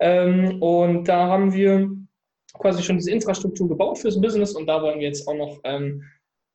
Ähm, 0.00 0.62
und 0.62 1.08
da 1.08 1.26
haben 1.26 1.52
wir 1.52 1.90
quasi 2.54 2.82
schon 2.82 2.96
diese 2.96 3.10
Infrastruktur 3.10 3.68
gebaut 3.68 3.98
fürs 3.98 4.20
Business 4.20 4.52
und 4.54 4.66
da 4.66 4.82
wollen 4.82 5.00
wir 5.00 5.06
jetzt 5.06 5.26
auch 5.26 5.34
noch 5.34 5.58
ähm, 5.64 6.02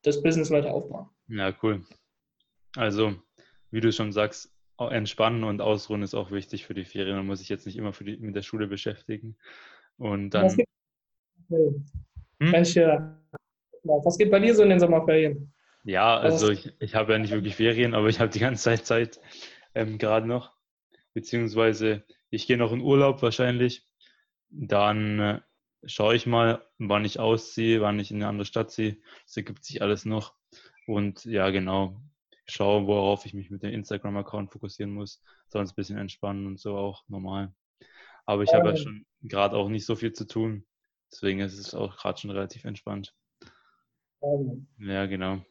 das 0.02 0.22
Business 0.22 0.50
weiter 0.50 0.72
aufbauen. 0.72 1.08
Ja, 1.28 1.54
cool. 1.62 1.84
Also, 2.76 3.16
wie 3.70 3.80
du 3.80 3.92
schon 3.92 4.12
sagst, 4.12 4.54
entspannen 4.78 5.44
und 5.44 5.60
ausruhen 5.60 6.02
ist 6.02 6.14
auch 6.14 6.30
wichtig 6.30 6.66
für 6.66 6.74
die 6.74 6.84
Ferien. 6.84 7.16
Man 7.16 7.26
muss 7.26 7.40
sich 7.40 7.48
jetzt 7.48 7.66
nicht 7.66 7.76
immer 7.76 7.92
die, 7.92 8.16
mit 8.18 8.36
der 8.36 8.42
Schule 8.42 8.68
beschäftigen. 8.68 9.36
Und 9.96 10.30
dann. 10.30 10.44
Was 10.44 10.56
geht, 10.56 10.68
hm? 11.48 12.52
Was 13.82 14.18
geht 14.18 14.30
bei 14.30 14.38
dir 14.38 14.54
so 14.54 14.62
in 14.62 14.70
den 14.70 14.80
Sommerferien? 14.80 15.52
Ja, 15.84 16.16
also 16.18 16.50
ich, 16.50 16.72
ich 16.80 16.94
habe 16.94 17.12
ja 17.12 17.18
nicht 17.18 17.32
wirklich 17.32 17.56
Ferien, 17.56 17.94
aber 17.94 18.08
ich 18.08 18.20
habe 18.20 18.30
die 18.30 18.40
ganze 18.40 18.62
Zeit 18.62 18.86
Zeit 18.86 19.20
ähm, 19.74 19.98
gerade 19.98 20.26
noch. 20.26 20.52
Beziehungsweise 21.14 22.04
ich 22.30 22.46
gehe 22.46 22.58
noch 22.58 22.72
in 22.72 22.80
Urlaub 22.80 23.22
wahrscheinlich. 23.22 23.86
Dann 24.50 25.18
äh, 25.18 25.40
schaue 25.84 26.14
ich 26.14 26.26
mal, 26.26 26.66
wann 26.78 27.04
ich 27.04 27.18
ausziehe, 27.20 27.80
wann 27.80 27.98
ich 27.98 28.10
in 28.10 28.18
eine 28.18 28.28
andere 28.28 28.46
Stadt 28.46 28.70
ziehe. 28.70 28.98
Das 29.24 29.36
ergibt 29.36 29.64
sich 29.64 29.82
alles 29.82 30.04
noch. 30.04 30.34
Und 30.86 31.24
ja, 31.24 31.50
genau, 31.50 32.00
schaue, 32.46 32.86
worauf 32.86 33.26
ich 33.26 33.34
mich 33.34 33.50
mit 33.50 33.62
dem 33.62 33.72
Instagram-Account 33.72 34.52
fokussieren 34.52 34.92
muss. 34.92 35.22
Sonst 35.48 35.72
ein 35.72 35.76
bisschen 35.76 35.98
entspannen 35.98 36.46
und 36.46 36.58
so 36.58 36.76
auch 36.76 37.04
normal. 37.08 37.54
Aber 38.26 38.42
ich 38.42 38.52
habe 38.52 38.70
ja 38.70 38.76
schon 38.76 39.06
gerade 39.22 39.56
auch 39.56 39.68
nicht 39.68 39.86
so 39.86 39.96
viel 39.96 40.12
zu 40.12 40.26
tun. 40.26 40.66
Deswegen 41.10 41.40
ist 41.40 41.58
es 41.58 41.74
auch 41.74 41.96
gerade 41.96 42.20
schon 42.20 42.30
relativ 42.30 42.64
entspannt. 42.64 43.14
Ja, 44.78 45.06
genau. 45.06 45.44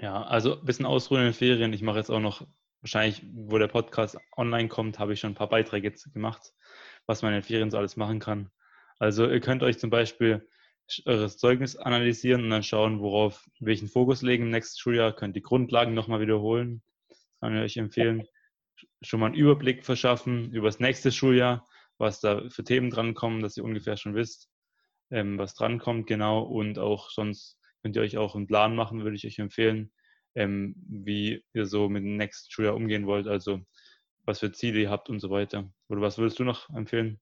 Ja, 0.00 0.22
also 0.22 0.60
ein 0.60 0.64
bisschen 0.64 0.86
ausruhen 0.86 1.22
in 1.22 1.28
den 1.28 1.34
Ferien. 1.34 1.72
Ich 1.72 1.82
mache 1.82 1.98
jetzt 1.98 2.10
auch 2.10 2.20
noch, 2.20 2.46
wahrscheinlich, 2.82 3.24
wo 3.32 3.58
der 3.58 3.68
Podcast 3.68 4.18
online 4.36 4.68
kommt, 4.68 4.98
habe 4.98 5.14
ich 5.14 5.20
schon 5.20 5.32
ein 5.32 5.36
paar 5.36 5.48
Beiträge 5.48 5.88
jetzt 5.88 6.12
gemacht, 6.12 6.52
was 7.06 7.22
man 7.22 7.32
in 7.32 7.40
den 7.40 7.44
Ferien 7.44 7.70
so 7.70 7.78
alles 7.78 7.96
machen 7.96 8.20
kann. 8.20 8.50
Also 8.98 9.28
ihr 9.28 9.40
könnt 9.40 9.62
euch 9.62 9.78
zum 9.78 9.90
Beispiel 9.90 10.46
eures 11.04 11.36
Zeugnis 11.36 11.76
analysieren 11.76 12.44
und 12.44 12.50
dann 12.50 12.62
schauen, 12.62 13.00
worauf, 13.00 13.44
welchen 13.60 13.88
Fokus 13.88 14.22
legen 14.22 14.44
im 14.44 14.50
nächsten 14.50 14.78
Schuljahr. 14.78 15.14
Könnt 15.14 15.36
die 15.36 15.42
Grundlagen 15.42 15.94
nochmal 15.94 16.20
wiederholen. 16.20 16.82
Kann 17.40 17.56
ich 17.56 17.62
euch 17.62 17.76
empfehlen. 17.76 18.26
Schon 19.02 19.20
mal 19.20 19.26
einen 19.26 19.34
Überblick 19.34 19.84
verschaffen 19.84 20.52
über 20.52 20.68
das 20.68 20.80
nächste 20.80 21.10
Schuljahr, 21.10 21.66
was 21.98 22.20
da 22.20 22.48
für 22.48 22.64
Themen 22.64 22.90
drankommen, 22.90 23.42
dass 23.42 23.56
ihr 23.56 23.64
ungefähr 23.64 23.96
schon 23.96 24.14
wisst, 24.14 24.48
ähm, 25.10 25.38
was 25.38 25.54
drankommt, 25.54 26.06
genau. 26.06 26.42
Und 26.42 26.78
auch 26.78 27.10
sonst 27.10 27.58
könnt 27.82 27.96
ihr 27.96 28.02
euch 28.02 28.16
auch 28.16 28.34
einen 28.34 28.46
Plan 28.46 28.76
machen, 28.76 29.02
würde 29.02 29.16
ich 29.16 29.26
euch 29.26 29.38
empfehlen, 29.38 29.92
ähm, 30.34 30.74
wie 30.88 31.42
ihr 31.52 31.66
so 31.66 31.88
mit 31.88 32.04
dem 32.04 32.16
nächsten 32.16 32.50
Schuljahr 32.50 32.76
umgehen 32.76 33.06
wollt. 33.06 33.26
Also 33.26 33.60
was 34.24 34.40
für 34.40 34.52
Ziele 34.52 34.80
ihr 34.80 34.90
habt 34.90 35.08
und 35.08 35.20
so 35.20 35.30
weiter. 35.30 35.70
Oder 35.88 36.00
was 36.00 36.18
würdest 36.18 36.38
du 36.38 36.44
noch 36.44 36.68
empfehlen? 36.70 37.20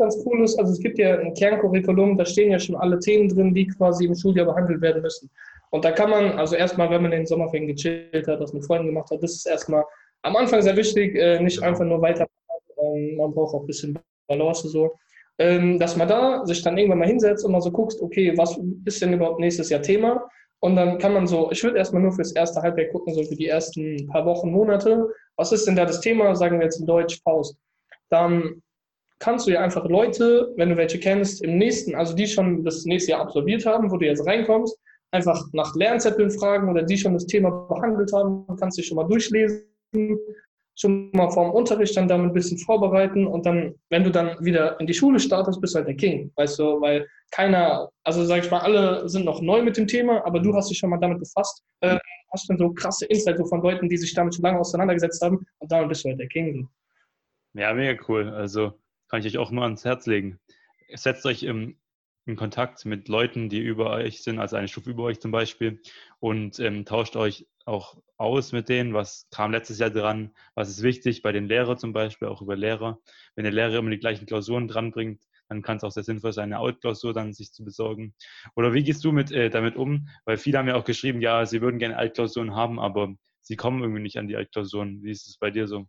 Ganz 0.00 0.16
cool 0.26 0.42
ist, 0.42 0.58
also 0.58 0.72
es 0.72 0.80
gibt 0.80 0.98
ja 0.98 1.18
ein 1.18 1.34
Kerncurriculum, 1.34 2.16
da 2.18 2.24
stehen 2.24 2.50
ja 2.50 2.58
schon 2.58 2.76
alle 2.76 2.98
Themen 2.98 3.28
drin, 3.28 3.54
die 3.54 3.66
quasi 3.66 4.06
im 4.06 4.14
Schuljahr 4.14 4.46
behandelt 4.46 4.80
werden 4.80 5.02
müssen. 5.02 5.30
Und 5.70 5.84
da 5.84 5.92
kann 5.92 6.10
man, 6.10 6.32
also 6.32 6.56
erstmal, 6.56 6.90
wenn 6.90 7.02
man 7.02 7.12
den 7.12 7.26
Sommerferien 7.26 7.68
gechillt 7.68 8.26
hat, 8.26 8.40
das 8.40 8.52
mit 8.52 8.64
Freunden 8.66 8.88
gemacht 8.88 9.10
hat, 9.10 9.22
das 9.22 9.36
ist 9.36 9.46
erstmal 9.46 9.84
am 10.22 10.36
Anfang 10.36 10.62
sehr 10.62 10.76
wichtig, 10.76 11.14
äh, 11.14 11.40
nicht 11.40 11.62
einfach 11.62 11.84
nur 11.84 12.02
weiter, 12.02 12.26
ähm, 12.82 13.16
man 13.16 13.32
braucht 13.32 13.54
auch 13.54 13.60
ein 13.60 13.66
bisschen 13.66 13.98
Balance 14.26 14.68
so, 14.68 14.92
ähm, 15.38 15.78
dass 15.78 15.96
man 15.96 16.08
da 16.08 16.44
sich 16.44 16.62
dann 16.62 16.76
irgendwann 16.76 16.98
mal 16.98 17.08
hinsetzt 17.08 17.44
und 17.44 17.52
mal 17.52 17.60
so 17.60 17.70
guckst, 17.70 18.00
okay, 18.02 18.36
was 18.36 18.58
ist 18.84 19.00
denn 19.00 19.12
überhaupt 19.12 19.40
nächstes 19.40 19.70
Jahr 19.70 19.82
Thema? 19.82 20.28
Und 20.60 20.76
dann 20.76 20.98
kann 20.98 21.14
man 21.14 21.26
so, 21.26 21.50
ich 21.50 21.62
würde 21.64 21.78
erstmal 21.78 22.02
nur 22.02 22.12
fürs 22.12 22.32
erste 22.32 22.60
Halbjahr 22.60 22.88
gucken, 22.88 23.14
so 23.14 23.22
für 23.24 23.34
die 23.34 23.48
ersten 23.48 24.06
paar 24.08 24.26
Wochen, 24.26 24.50
Monate, 24.50 25.08
was 25.36 25.52
ist 25.52 25.66
denn 25.66 25.76
da 25.76 25.86
das 25.86 26.00
Thema, 26.00 26.34
sagen 26.36 26.58
wir 26.58 26.64
jetzt 26.64 26.80
in 26.80 26.86
Deutsch, 26.86 27.18
Faust. 27.24 27.56
Dann 28.10 28.62
kannst 29.20 29.46
du 29.46 29.52
ja 29.52 29.60
einfach 29.60 29.86
Leute, 29.88 30.52
wenn 30.56 30.70
du 30.70 30.76
welche 30.76 30.98
kennst, 30.98 31.42
im 31.44 31.58
nächsten, 31.58 31.94
also 31.94 32.14
die 32.14 32.26
schon 32.26 32.64
das 32.64 32.84
nächste 32.84 33.12
Jahr 33.12 33.20
absolviert 33.20 33.64
haben, 33.66 33.90
wo 33.90 33.96
du 33.96 34.06
jetzt 34.06 34.26
reinkommst, 34.26 34.76
einfach 35.12 35.44
nach 35.52 35.74
Lernzetteln 35.76 36.30
fragen 36.30 36.68
oder 36.68 36.82
die 36.82 36.96
schon 36.96 37.14
das 37.14 37.26
Thema 37.26 37.50
behandelt 37.50 38.12
haben, 38.12 38.46
kannst 38.58 38.78
dich 38.78 38.86
schon 38.86 38.96
mal 38.96 39.06
durchlesen, 39.06 39.66
schon 40.74 41.10
mal 41.12 41.30
vorm 41.30 41.50
Unterricht 41.50 41.96
dann 41.96 42.08
damit 42.08 42.30
ein 42.30 42.32
bisschen 42.32 42.56
vorbereiten 42.58 43.26
und 43.26 43.44
dann, 43.44 43.74
wenn 43.90 44.04
du 44.04 44.10
dann 44.10 44.36
wieder 44.40 44.80
in 44.80 44.86
die 44.86 44.94
Schule 44.94 45.20
startest, 45.20 45.60
bist 45.60 45.74
du 45.74 45.78
halt 45.78 45.88
der 45.88 45.96
King, 45.96 46.32
weißt 46.36 46.58
du, 46.58 46.80
weil 46.80 47.06
keiner, 47.30 47.90
also 48.04 48.24
sag 48.24 48.44
ich 48.44 48.50
mal, 48.50 48.60
alle 48.60 49.06
sind 49.08 49.26
noch 49.26 49.42
neu 49.42 49.62
mit 49.62 49.76
dem 49.76 49.86
Thema, 49.86 50.24
aber 50.24 50.40
du 50.40 50.54
hast 50.54 50.70
dich 50.70 50.78
schon 50.78 50.90
mal 50.90 50.98
damit 50.98 51.18
befasst, 51.18 51.62
äh, 51.80 51.98
hast 52.32 52.48
dann 52.48 52.56
so 52.56 52.72
krasse 52.72 53.04
Insights 53.06 53.46
von 53.48 53.60
Leuten, 53.60 53.88
die 53.88 53.98
sich 53.98 54.14
damit 54.14 54.34
schon 54.34 54.44
lange 54.44 54.60
auseinandergesetzt 54.60 55.20
haben 55.22 55.44
und 55.58 55.70
damit 55.70 55.88
bist 55.88 56.04
du 56.04 56.08
halt 56.08 56.20
der 56.20 56.28
King. 56.28 56.66
Ja, 57.52 57.74
mega 57.74 58.00
cool. 58.08 58.28
Also 58.30 58.79
kann 59.10 59.20
ich 59.20 59.26
euch 59.26 59.38
auch 59.38 59.50
nur 59.50 59.64
ans 59.64 59.84
Herz 59.84 60.06
legen. 60.06 60.38
Setzt 60.94 61.26
euch 61.26 61.42
im, 61.42 61.76
in 62.26 62.36
Kontakt 62.36 62.84
mit 62.84 63.08
Leuten, 63.08 63.48
die 63.48 63.60
über 63.60 63.90
euch 63.90 64.22
sind, 64.22 64.38
also 64.38 64.56
eine 64.56 64.68
Stufe 64.68 64.90
über 64.90 65.04
euch 65.04 65.20
zum 65.20 65.30
Beispiel, 65.30 65.82
und 66.20 66.58
ähm, 66.60 66.84
tauscht 66.84 67.16
euch 67.16 67.46
auch 67.64 68.00
aus 68.16 68.52
mit 68.52 68.68
denen, 68.68 68.94
was 68.94 69.26
kam 69.30 69.52
letztes 69.52 69.78
Jahr 69.78 69.90
dran, 69.90 70.34
was 70.54 70.68
ist 70.68 70.82
wichtig 70.82 71.22
bei 71.22 71.32
den 71.32 71.46
Lehrern 71.46 71.78
zum 71.78 71.92
Beispiel, 71.92 72.28
auch 72.28 72.42
über 72.42 72.56
Lehrer. 72.56 72.98
Wenn 73.34 73.44
der 73.44 73.52
Lehrer 73.52 73.78
immer 73.78 73.90
die 73.90 73.98
gleichen 73.98 74.26
Klausuren 74.26 74.68
dranbringt, 74.68 75.22
dann 75.48 75.62
kann 75.62 75.78
es 75.78 75.84
auch 75.84 75.90
sehr 75.90 76.04
sinnvoll 76.04 76.32
sein, 76.32 76.52
eine 76.52 76.62
Altklausur 76.62 77.12
dann 77.12 77.32
sich 77.32 77.52
zu 77.52 77.64
besorgen. 77.64 78.14
Oder 78.54 78.72
wie 78.72 78.84
gehst 78.84 79.04
du 79.04 79.12
mit, 79.12 79.32
äh, 79.32 79.50
damit 79.50 79.76
um? 79.76 80.08
Weil 80.24 80.36
viele 80.36 80.58
haben 80.58 80.68
ja 80.68 80.76
auch 80.76 80.84
geschrieben, 80.84 81.20
ja, 81.20 81.44
sie 81.44 81.60
würden 81.60 81.78
gerne 81.78 81.96
Altklausuren 81.96 82.54
haben, 82.54 82.78
aber 82.78 83.14
sie 83.40 83.56
kommen 83.56 83.82
irgendwie 83.82 84.02
nicht 84.02 84.18
an 84.18 84.28
die 84.28 84.36
Altklausuren. 84.36 85.02
Wie 85.02 85.10
ist 85.10 85.26
es 85.26 85.38
bei 85.38 85.50
dir 85.50 85.66
so? 85.66 85.86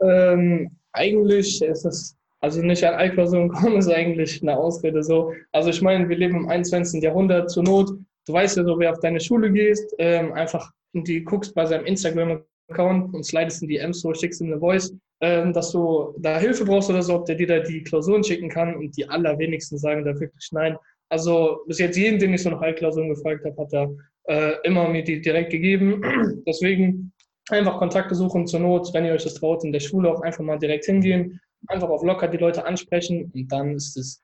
Ähm, 0.00 0.78
eigentlich 0.92 1.60
ist 1.62 1.84
es, 1.84 2.17
also 2.40 2.62
nicht 2.62 2.84
an 2.84 2.94
Altklausuren 2.94 3.48
kommen, 3.48 3.76
ist 3.78 3.90
eigentlich 3.90 4.42
eine 4.42 4.56
Ausrede 4.56 5.02
so. 5.02 5.32
Also 5.52 5.70
ich 5.70 5.82
meine, 5.82 6.08
wir 6.08 6.16
leben 6.16 6.36
im 6.36 6.48
21. 6.48 7.02
Jahrhundert 7.02 7.50
zur 7.50 7.64
Not. 7.64 7.90
Du 8.26 8.32
weißt 8.32 8.56
ja 8.56 8.64
so, 8.64 8.78
wer 8.78 8.92
auf 8.92 9.00
deine 9.00 9.20
Schule 9.20 9.50
gehst, 9.50 9.94
ähm, 9.98 10.32
einfach 10.32 10.70
die 10.92 11.24
guckst 11.24 11.54
bei 11.54 11.66
seinem 11.66 11.86
Instagram-Account 11.86 13.14
und 13.14 13.24
slidest 13.24 13.62
in 13.62 13.68
die 13.68 13.76
DMs 13.76 14.00
so, 14.00 14.12
schickst 14.14 14.40
ihm 14.40 14.48
eine 14.48 14.58
Voice, 14.58 14.94
ähm, 15.20 15.52
dass 15.52 15.72
du 15.72 16.14
da 16.18 16.38
Hilfe 16.38 16.64
brauchst 16.64 16.90
oder 16.90 17.02
so, 17.02 17.14
ob 17.14 17.26
der 17.26 17.36
dir 17.36 17.46
da 17.46 17.58
die 17.60 17.82
Klausuren 17.82 18.24
schicken 18.24 18.48
kann 18.48 18.74
und 18.76 18.96
die 18.96 19.08
allerwenigsten 19.08 19.78
sagen 19.78 20.04
da 20.04 20.18
wirklich 20.18 20.48
nein. 20.52 20.76
Also 21.10 21.60
bis 21.66 21.78
jetzt 21.78 21.96
jeden, 21.96 22.18
den 22.18 22.34
ich 22.34 22.42
so 22.42 22.50
nach 22.50 22.60
Altklausuren 22.60 23.08
gefragt 23.08 23.44
habe, 23.44 23.56
hat 23.56 23.72
er 23.72 23.90
äh, 24.28 24.54
immer 24.64 24.88
mir 24.88 25.02
die 25.02 25.20
direkt 25.20 25.50
gegeben. 25.50 26.02
Deswegen 26.46 27.12
einfach 27.50 27.78
Kontakte 27.78 28.14
suchen 28.14 28.46
zur 28.46 28.60
Not, 28.60 28.92
wenn 28.92 29.06
ihr 29.06 29.12
euch 29.12 29.24
das 29.24 29.34
traut, 29.34 29.64
in 29.64 29.72
der 29.72 29.80
Schule 29.80 30.10
auch 30.10 30.20
einfach 30.20 30.44
mal 30.44 30.58
direkt 30.58 30.84
hingehen, 30.84 31.40
einfach 31.66 31.88
auf 31.88 32.02
locker 32.02 32.28
die 32.28 32.38
Leute 32.38 32.64
ansprechen 32.64 33.30
und 33.34 33.48
dann 33.48 33.74
ist 33.74 33.96
es 33.96 34.22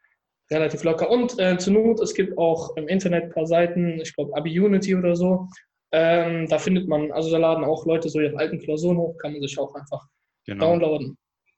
relativ 0.51 0.85
locker. 0.85 1.11
Und 1.11 1.39
äh, 1.39 1.59
zur 1.59 1.73
Not, 1.73 2.01
es 2.01 2.15
gibt 2.15 2.37
auch 2.39 2.77
im 2.77 2.89
Internet 2.89 3.25
ein 3.25 3.31
paar 3.31 3.47
Seiten, 3.47 4.01
ich 4.01 4.15
glaube 4.15 4.37
Abi 4.37 4.59
Unity 4.59 4.95
oder 4.95 5.17
so, 5.17 5.49
ähm, 5.93 6.49
da 6.49 6.59
findet 6.59 6.89
man, 6.89 7.13
also 7.13 7.31
da 7.31 7.39
laden 7.39 7.65
auch 7.65 7.87
Leute 7.87 8.09
so 8.09 8.21
ihre 8.21 8.37
alten 8.39 8.59
Klausuren 8.59 8.99
hoch, 8.99 9.17
kann 9.19 9.33
man 9.33 9.43
sich 9.43 9.59
auch 9.59 9.75
einfach 9.75 10.07
genau. 10.47 10.73
downloaden. 10.73 11.17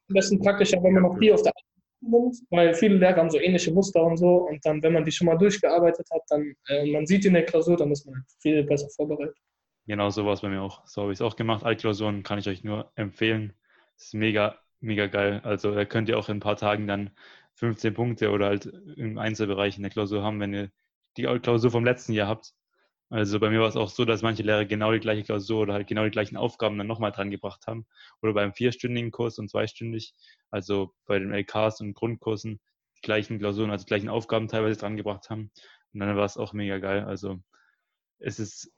Am 0.09 0.15
besten 0.15 0.41
praktischer, 0.41 0.83
wenn 0.83 0.93
man 0.93 1.03
noch 1.03 1.19
die 1.19 1.33
auf 1.33 1.43
der 1.43 1.53
nimmt, 2.01 2.37
weil 2.51 2.75
viele 2.75 2.97
Lehrer 2.97 3.17
haben 3.17 3.31
so 3.31 3.39
ähnliche 3.39 3.73
Muster 3.73 4.03
und 4.03 4.17
so 4.17 4.49
und 4.49 4.65
dann, 4.65 4.83
wenn 4.83 4.93
man 4.93 5.05
die 5.05 5.13
schon 5.13 5.27
mal 5.27 5.37
durchgearbeitet 5.37 6.07
hat, 6.13 6.23
dann 6.29 6.55
äh, 6.69 6.91
man 6.93 7.07
sieht 7.07 7.25
die 7.25 7.29
in 7.29 7.35
der 7.35 7.45
Klausur, 7.45 7.77
dann 7.77 7.91
ist 7.91 8.07
man 8.07 8.25
viel 8.41 8.63
besser 8.65 8.89
vorbereitet. 8.91 9.37
Genau, 9.87 10.11
so 10.11 10.27
war 10.27 10.33
es 10.33 10.41
bei 10.41 10.49
mir 10.49 10.63
auch. 10.63 10.87
So 10.87 11.03
habe 11.03 11.13
ich 11.13 11.19
es 11.19 11.23
auch 11.23 11.37
gemacht. 11.37 11.65
Altklausuren 11.65 12.23
kann 12.23 12.39
ich 12.39 12.49
euch 12.49 12.65
nur 12.65 12.91
empfehlen. 12.97 13.53
Das 13.97 14.07
ist 14.07 14.15
mega, 14.15 14.59
mega 14.81 15.07
geil. 15.07 15.41
Also 15.45 15.75
da 15.75 15.85
könnt 15.85 16.09
ihr 16.09 16.19
auch 16.19 16.29
in 16.29 16.39
ein 16.39 16.41
paar 16.41 16.57
Tagen 16.57 16.87
dann 16.87 17.11
15 17.55 17.95
Punkte 17.95 18.31
oder 18.31 18.47
halt 18.47 18.67
im 18.97 19.19
Einzelbereich 19.19 19.77
in 19.77 19.83
der 19.83 19.91
Klausur 19.91 20.23
haben, 20.23 20.41
wenn 20.41 20.55
ihr 20.55 20.71
die 21.17 21.25
Klausur 21.41 21.71
vom 21.71 21.85
letzten 21.85 22.13
Jahr 22.13 22.29
habt. 22.29 22.55
Also 23.09 23.39
bei 23.39 23.51
mir 23.51 23.61
war 23.61 23.69
es 23.69 23.77
auch 23.77 23.89
so, 23.89 24.05
dass 24.05 24.23
manche 24.23 24.43
Lehrer 24.43 24.65
genau 24.65 24.93
die 24.93 24.99
gleiche 24.99 25.23
Klausur 25.23 25.63
oder 25.63 25.75
halt 25.75 25.87
genau 25.87 26.05
die 26.05 26.11
gleichen 26.11 26.37
Aufgaben 26.37 26.77
dann 26.77 26.89
nochmal 26.89 27.13
dran 27.13 27.31
gebracht 27.31 27.67
haben. 27.67 27.87
Oder 28.21 28.35
beim 28.35 28.53
vierstündigen 28.53 29.13
Kurs 29.13 29.39
und 29.39 29.49
zweistündig, 29.49 30.15
also 30.51 30.93
bei 31.07 31.19
den 31.19 31.33
LKs 31.33 31.81
und 31.81 31.95
Grundkursen, 31.95 32.61
die 32.97 33.03
gleichen 33.03 33.39
Klausuren, 33.39 33.71
also 33.71 33.85
die 33.85 33.89
gleichen 33.89 34.09
Aufgaben 34.09 34.49
teilweise 34.49 34.81
dran 34.81 34.97
gebracht 34.97 35.31
haben. 35.31 35.53
Und 35.93 36.01
dann 36.01 36.17
war 36.17 36.25
es 36.25 36.37
auch 36.37 36.53
mega 36.53 36.79
geil. 36.79 37.05
Also 37.05 37.39
es 38.19 38.41
ist 38.41 38.73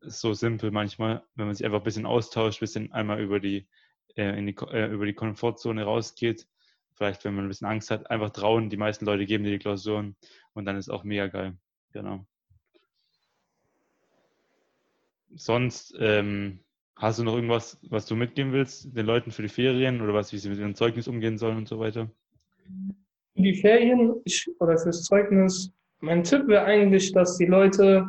so 0.00 0.34
simpel 0.34 0.70
manchmal, 0.70 1.24
wenn 1.34 1.46
man 1.46 1.54
sich 1.54 1.64
einfach 1.64 1.78
ein 1.80 1.84
bisschen 1.84 2.06
austauscht, 2.06 2.58
ein 2.58 2.64
bisschen 2.64 2.92
einmal 2.92 3.20
über 3.20 3.40
die, 3.40 3.68
äh, 4.14 4.40
die, 4.42 4.56
äh, 4.70 4.92
über 4.92 5.06
die 5.06 5.14
Komfortzone 5.14 5.84
rausgeht. 5.84 6.46
Vielleicht, 6.94 7.24
wenn 7.24 7.34
man 7.34 7.46
ein 7.46 7.48
bisschen 7.48 7.68
Angst 7.68 7.90
hat, 7.90 8.10
einfach 8.10 8.30
trauen. 8.30 8.70
Die 8.70 8.76
meisten 8.76 9.06
Leute 9.06 9.26
geben 9.26 9.44
dir 9.44 9.50
die 9.50 9.58
Klausuren 9.58 10.16
und 10.52 10.66
dann 10.66 10.76
ist 10.76 10.90
auch 10.90 11.04
mega 11.04 11.26
geil. 11.28 11.56
Genau. 11.92 12.26
sonst 15.36 15.94
ähm, 15.98 16.60
hast 16.96 17.18
du 17.18 17.24
noch 17.24 17.34
irgendwas, 17.34 17.78
was 17.88 18.06
du 18.06 18.16
mitgeben 18.16 18.52
willst, 18.52 18.96
den 18.96 19.06
Leuten 19.06 19.30
für 19.30 19.42
die 19.42 19.48
Ferien 19.48 20.00
oder 20.00 20.14
was, 20.14 20.32
wie 20.32 20.38
sie 20.38 20.48
mit 20.48 20.58
ihrem 20.58 20.74
Zeugnis 20.74 21.08
umgehen 21.08 21.38
sollen 21.38 21.56
und 21.56 21.68
so 21.68 21.78
weiter? 21.78 22.10
Für 23.34 23.42
die 23.42 23.54
Ferien 23.54 24.14
oder 24.58 24.78
fürs 24.78 25.02
Zeugnis, 25.04 25.72
mein 26.00 26.24
Tipp 26.24 26.46
wäre 26.48 26.64
eigentlich, 26.64 27.12
dass 27.12 27.38
die 27.38 27.46
Leute 27.46 28.06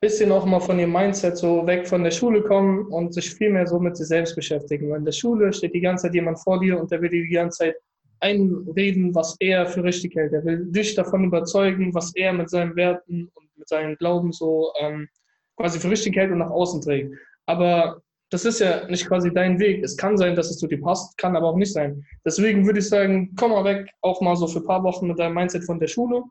bisschen 0.00 0.30
auch 0.32 0.44
mal 0.44 0.60
von 0.60 0.78
ihrem 0.78 0.92
Mindset 0.92 1.36
so 1.36 1.66
weg 1.66 1.88
von 1.88 2.04
der 2.04 2.10
Schule 2.10 2.42
kommen 2.42 2.86
und 2.86 3.14
sich 3.14 3.34
viel 3.34 3.50
mehr 3.50 3.66
so 3.66 3.78
mit 3.78 3.96
sich 3.96 4.08
selbst 4.08 4.34
beschäftigen. 4.36 4.90
Weil 4.90 4.98
in 4.98 5.04
der 5.04 5.12
Schule 5.12 5.52
steht 5.52 5.74
die 5.74 5.80
ganze 5.80 6.06
Zeit 6.06 6.14
jemand 6.14 6.38
vor 6.40 6.60
dir 6.60 6.78
und 6.78 6.90
der 6.90 7.00
will 7.00 7.10
dir 7.10 7.22
die 7.22 7.34
ganze 7.34 7.58
Zeit 7.58 7.76
einreden, 8.20 9.14
was 9.14 9.36
er 9.40 9.66
für 9.66 9.84
richtig 9.84 10.14
hält. 10.14 10.32
Er 10.32 10.44
will 10.44 10.66
dich 10.66 10.94
davon 10.94 11.24
überzeugen, 11.24 11.94
was 11.94 12.14
er 12.14 12.32
mit 12.32 12.50
seinen 12.50 12.76
Werten 12.76 13.30
und 13.34 13.48
mit 13.56 13.68
seinem 13.68 13.96
Glauben 13.96 14.32
so 14.32 14.72
ähm, 14.80 15.08
quasi 15.56 15.78
für 15.78 15.90
richtig 15.90 16.16
hält 16.16 16.30
und 16.30 16.38
nach 16.38 16.50
außen 16.50 16.82
trägt. 16.82 17.14
Aber 17.46 18.00
das 18.30 18.44
ist 18.44 18.60
ja 18.60 18.86
nicht 18.88 19.06
quasi 19.06 19.32
dein 19.32 19.58
Weg. 19.58 19.82
Es 19.84 19.96
kann 19.96 20.16
sein, 20.16 20.34
dass 20.34 20.50
es 20.50 20.58
zu 20.58 20.66
dir 20.66 20.80
passt, 20.80 21.16
kann 21.16 21.36
aber 21.36 21.48
auch 21.48 21.56
nicht 21.56 21.72
sein. 21.72 22.04
Deswegen 22.24 22.66
würde 22.66 22.80
ich 22.80 22.88
sagen, 22.88 23.34
komm 23.38 23.52
mal 23.52 23.64
weg, 23.64 23.88
auch 24.02 24.20
mal 24.20 24.36
so 24.36 24.46
für 24.46 24.58
ein 24.58 24.66
paar 24.66 24.82
Wochen 24.82 25.06
mit 25.06 25.18
deinem 25.18 25.34
Mindset 25.34 25.64
von 25.64 25.78
der 25.78 25.86
Schule 25.86 26.22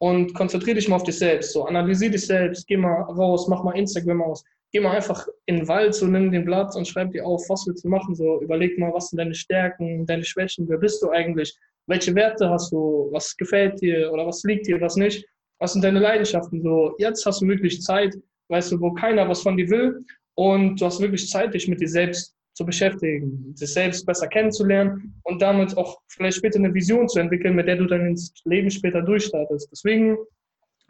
und 0.00 0.32
konzentriere 0.34 0.76
dich 0.76 0.88
mal 0.88 0.96
auf 0.96 1.02
dich 1.02 1.18
selbst. 1.18 1.52
So, 1.52 1.66
analysiere 1.66 2.12
dich 2.12 2.26
selbst, 2.26 2.66
geh 2.66 2.76
mal 2.76 3.02
raus, 3.02 3.46
mach 3.48 3.62
mal 3.62 3.76
Instagram 3.78 4.22
aus. 4.22 4.42
Geh 4.72 4.80
mal 4.80 4.96
einfach 4.96 5.26
in 5.46 5.56
den 5.56 5.68
Wald, 5.68 5.94
so 5.94 6.06
nimm 6.06 6.30
den 6.30 6.44
Blatt 6.44 6.74
und 6.74 6.88
schreib 6.88 7.10
dir 7.10 7.26
auf, 7.26 7.42
was 7.48 7.66
willst 7.66 7.84
du 7.84 7.88
machen. 7.88 8.14
So, 8.14 8.40
überleg 8.40 8.78
mal, 8.78 8.92
was 8.94 9.08
sind 9.08 9.18
deine 9.18 9.34
Stärken, 9.34 10.06
deine 10.06 10.24
Schwächen, 10.24 10.68
wer 10.68 10.78
bist 10.78 11.02
du 11.02 11.10
eigentlich, 11.10 11.54
welche 11.86 12.14
Werte 12.14 12.48
hast 12.48 12.72
du, 12.72 13.08
was 13.10 13.36
gefällt 13.36 13.80
dir 13.82 14.10
oder 14.10 14.26
was 14.26 14.42
liegt 14.44 14.66
dir, 14.68 14.80
was 14.80 14.96
nicht, 14.96 15.26
was 15.58 15.74
sind 15.74 15.84
deine 15.84 15.98
Leidenschaften. 15.98 16.62
So, 16.62 16.94
jetzt 16.98 17.26
hast 17.26 17.42
du 17.42 17.48
wirklich 17.48 17.82
Zeit, 17.82 18.16
weißt 18.48 18.72
du, 18.72 18.80
wo 18.80 18.92
keiner 18.92 19.28
was 19.28 19.42
von 19.42 19.56
dir 19.56 19.68
will 19.68 20.02
und 20.34 20.80
du 20.80 20.86
hast 20.86 21.00
wirklich 21.00 21.28
Zeit, 21.28 21.52
dich 21.52 21.68
mit 21.68 21.80
dir 21.80 21.88
selbst 21.88 22.34
zu 22.60 22.66
beschäftigen, 22.66 23.54
dich 23.54 23.72
selbst 23.72 24.04
besser 24.04 24.28
kennenzulernen 24.28 25.14
und 25.22 25.40
damit 25.40 25.78
auch 25.78 25.98
vielleicht 26.08 26.36
später 26.36 26.58
eine 26.58 26.74
Vision 26.74 27.08
zu 27.08 27.18
entwickeln, 27.18 27.54
mit 27.54 27.66
der 27.66 27.76
du 27.76 27.86
dann 27.86 28.08
ins 28.08 28.34
Leben 28.44 28.70
später 28.70 29.00
durchstartest. 29.00 29.70
Deswegen 29.72 30.18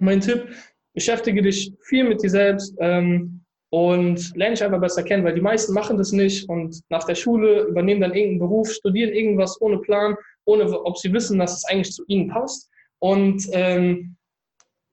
mein 0.00 0.20
Tipp, 0.20 0.48
beschäftige 0.94 1.42
dich 1.42 1.72
viel 1.82 2.08
mit 2.08 2.24
dir 2.24 2.30
selbst 2.30 2.74
ähm, 2.80 3.44
und 3.70 4.36
lerne 4.36 4.56
dich 4.56 4.64
einfach 4.64 4.80
besser 4.80 5.04
kennen, 5.04 5.22
weil 5.22 5.34
die 5.34 5.40
meisten 5.40 5.72
machen 5.72 5.96
das 5.96 6.10
nicht 6.10 6.48
und 6.48 6.80
nach 6.88 7.04
der 7.04 7.14
Schule 7.14 7.62
übernehmen 7.68 8.00
dann 8.00 8.14
irgendeinen 8.14 8.40
Beruf, 8.40 8.72
studieren 8.72 9.12
irgendwas 9.12 9.60
ohne 9.60 9.78
Plan, 9.78 10.16
ohne 10.46 10.64
ob 10.84 10.98
sie 10.98 11.12
wissen, 11.12 11.38
dass 11.38 11.56
es 11.56 11.64
eigentlich 11.66 11.92
zu 11.92 12.02
ihnen 12.08 12.26
passt 12.26 12.68
und 12.98 13.46
ähm, 13.52 14.16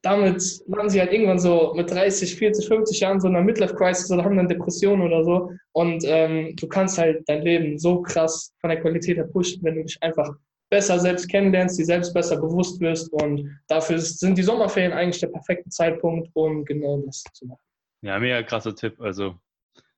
damit 0.07 0.41
landen 0.67 0.89
sie 0.89 1.01
halt 1.01 1.11
irgendwann 1.11 1.39
so 1.39 1.73
mit 1.75 1.91
30, 1.91 2.35
40, 2.35 2.67
50 2.67 2.99
Jahren 3.01 3.19
so 3.19 3.27
in 3.27 3.35
einer 3.35 3.43
Midlife-Crisis 3.43 4.09
oder 4.09 4.23
haben 4.23 4.37
dann 4.37 4.47
Depressionen 4.47 5.05
oder 5.05 5.23
so. 5.23 5.51
Und 5.73 6.03
ähm, 6.05 6.55
du 6.55 6.67
kannst 6.67 6.97
halt 6.97 7.27
dein 7.27 7.41
Leben 7.41 7.77
so 7.77 8.01
krass 8.01 8.53
von 8.61 8.69
der 8.69 8.79
Qualität 8.79 9.17
her 9.17 9.25
pushen, 9.25 9.61
wenn 9.63 9.75
du 9.75 9.83
dich 9.83 9.97
einfach 10.01 10.33
besser 10.69 10.99
selbst 10.99 11.29
kennenlernst, 11.29 11.77
dir 11.77 11.85
selbst 11.85 12.13
besser 12.13 12.37
bewusst 12.37 12.79
wirst. 12.79 13.11
Und 13.11 13.59
dafür 13.67 13.99
sind 13.99 14.37
die 14.37 14.43
Sommerferien 14.43 14.93
eigentlich 14.93 15.19
der 15.19 15.27
perfekte 15.27 15.69
Zeitpunkt, 15.69 16.29
um 16.33 16.63
genau 16.63 17.01
das 17.05 17.23
zu 17.33 17.45
machen. 17.45 17.61
Ja, 18.01 18.17
mega 18.19 18.41
krasser 18.43 18.75
Tipp. 18.75 19.01
Also 19.01 19.35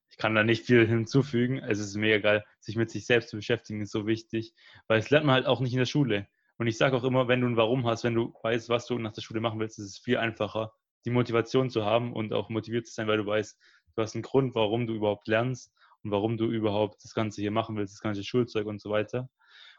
ich 0.09 0.17
kann 0.17 0.33
da 0.33 0.43
nicht 0.43 0.65
viel 0.65 0.87
hinzufügen. 0.87 1.59
Es 1.59 1.79
ist 1.79 1.95
mega 1.95 2.17
geil, 2.17 2.43
sich 2.61 2.75
mit 2.75 2.89
sich 2.89 3.05
selbst 3.05 3.29
zu 3.29 3.35
beschäftigen, 3.35 3.81
ist 3.81 3.91
so 3.91 4.07
wichtig, 4.07 4.53
weil 4.87 4.99
es 4.99 5.11
lernt 5.11 5.27
man 5.27 5.35
halt 5.35 5.45
auch 5.45 5.59
nicht 5.59 5.73
in 5.73 5.79
der 5.79 5.85
Schule. 5.85 6.27
Und 6.59 6.67
ich 6.67 6.77
sage 6.77 6.97
auch 6.97 7.05
immer, 7.05 7.29
wenn 7.29 7.39
du 7.39 7.47
ein 7.47 7.55
Warum 7.55 7.87
hast, 7.87 8.03
wenn 8.03 8.15
du 8.15 8.33
weißt, 8.43 8.67
was 8.67 8.85
du 8.85 8.99
nach 8.99 9.13
der 9.13 9.21
Schule 9.21 9.39
machen 9.39 9.61
willst, 9.61 9.79
ist 9.79 9.85
es 9.85 9.97
viel 9.97 10.17
einfacher, 10.17 10.73
die 11.05 11.09
Motivation 11.09 11.69
zu 11.69 11.85
haben 11.85 12.11
und 12.11 12.33
auch 12.33 12.49
motiviert 12.49 12.85
zu 12.85 12.93
sein, 12.93 13.07
weil 13.07 13.17
du 13.17 13.25
weißt, 13.25 13.57
du 13.95 14.01
hast 14.01 14.13
einen 14.13 14.23
Grund, 14.23 14.55
warum 14.55 14.85
du 14.85 14.93
überhaupt 14.93 15.29
lernst 15.29 15.73
und 16.03 16.11
warum 16.11 16.35
du 16.35 16.51
überhaupt 16.51 17.01
das 17.01 17.13
Ganze 17.13 17.39
hier 17.39 17.51
machen 17.51 17.77
willst, 17.77 17.93
das 17.93 18.01
ganze 18.01 18.25
Schulzeug 18.25 18.67
und 18.67 18.81
so 18.81 18.89
weiter. 18.89 19.29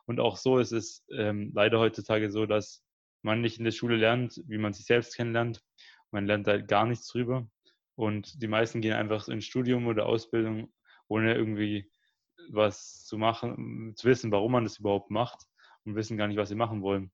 Und 0.06 0.20
auch 0.20 0.38
so 0.38 0.58
ist 0.58 0.72
es 0.72 1.04
ähm, 1.12 1.52
leider 1.54 1.78
heutzutage 1.78 2.30
so, 2.30 2.46
dass 2.46 2.82
man 3.20 3.42
nicht 3.42 3.58
in 3.58 3.64
der 3.64 3.72
Schule 3.72 3.96
lernt, 3.96 4.42
wie 4.46 4.56
man 4.56 4.72
sich 4.72 4.87
selbst 4.87 5.14
kennenlernt. 5.14 5.62
Man 6.10 6.25
lernt 6.25 6.46
da 6.46 6.56
gar 6.56 6.87
nichts 6.87 7.08
drüber. 7.08 7.46
Und 7.94 8.42
die 8.42 8.49
meisten 8.49 8.80
gehen 8.80 8.94
einfach 8.94 9.28
ins 9.28 9.44
Studium 9.44 9.87
oder 9.87 10.06
Ausbildung, 10.06 10.72
ohne 11.08 11.34
irgendwie 11.34 11.90
was 12.49 13.04
zu 13.04 13.18
machen, 13.18 13.92
zu 13.96 14.08
wissen, 14.08 14.32
warum 14.32 14.52
man 14.52 14.64
das 14.64 14.78
überhaupt 14.78 15.10
macht 15.10 15.50
und 15.84 15.94
wissen 15.94 16.16
gar 16.16 16.28
nicht, 16.28 16.37
was 16.37 16.49
sie 16.49 16.54
machen 16.54 16.82
wollen. 16.82 17.10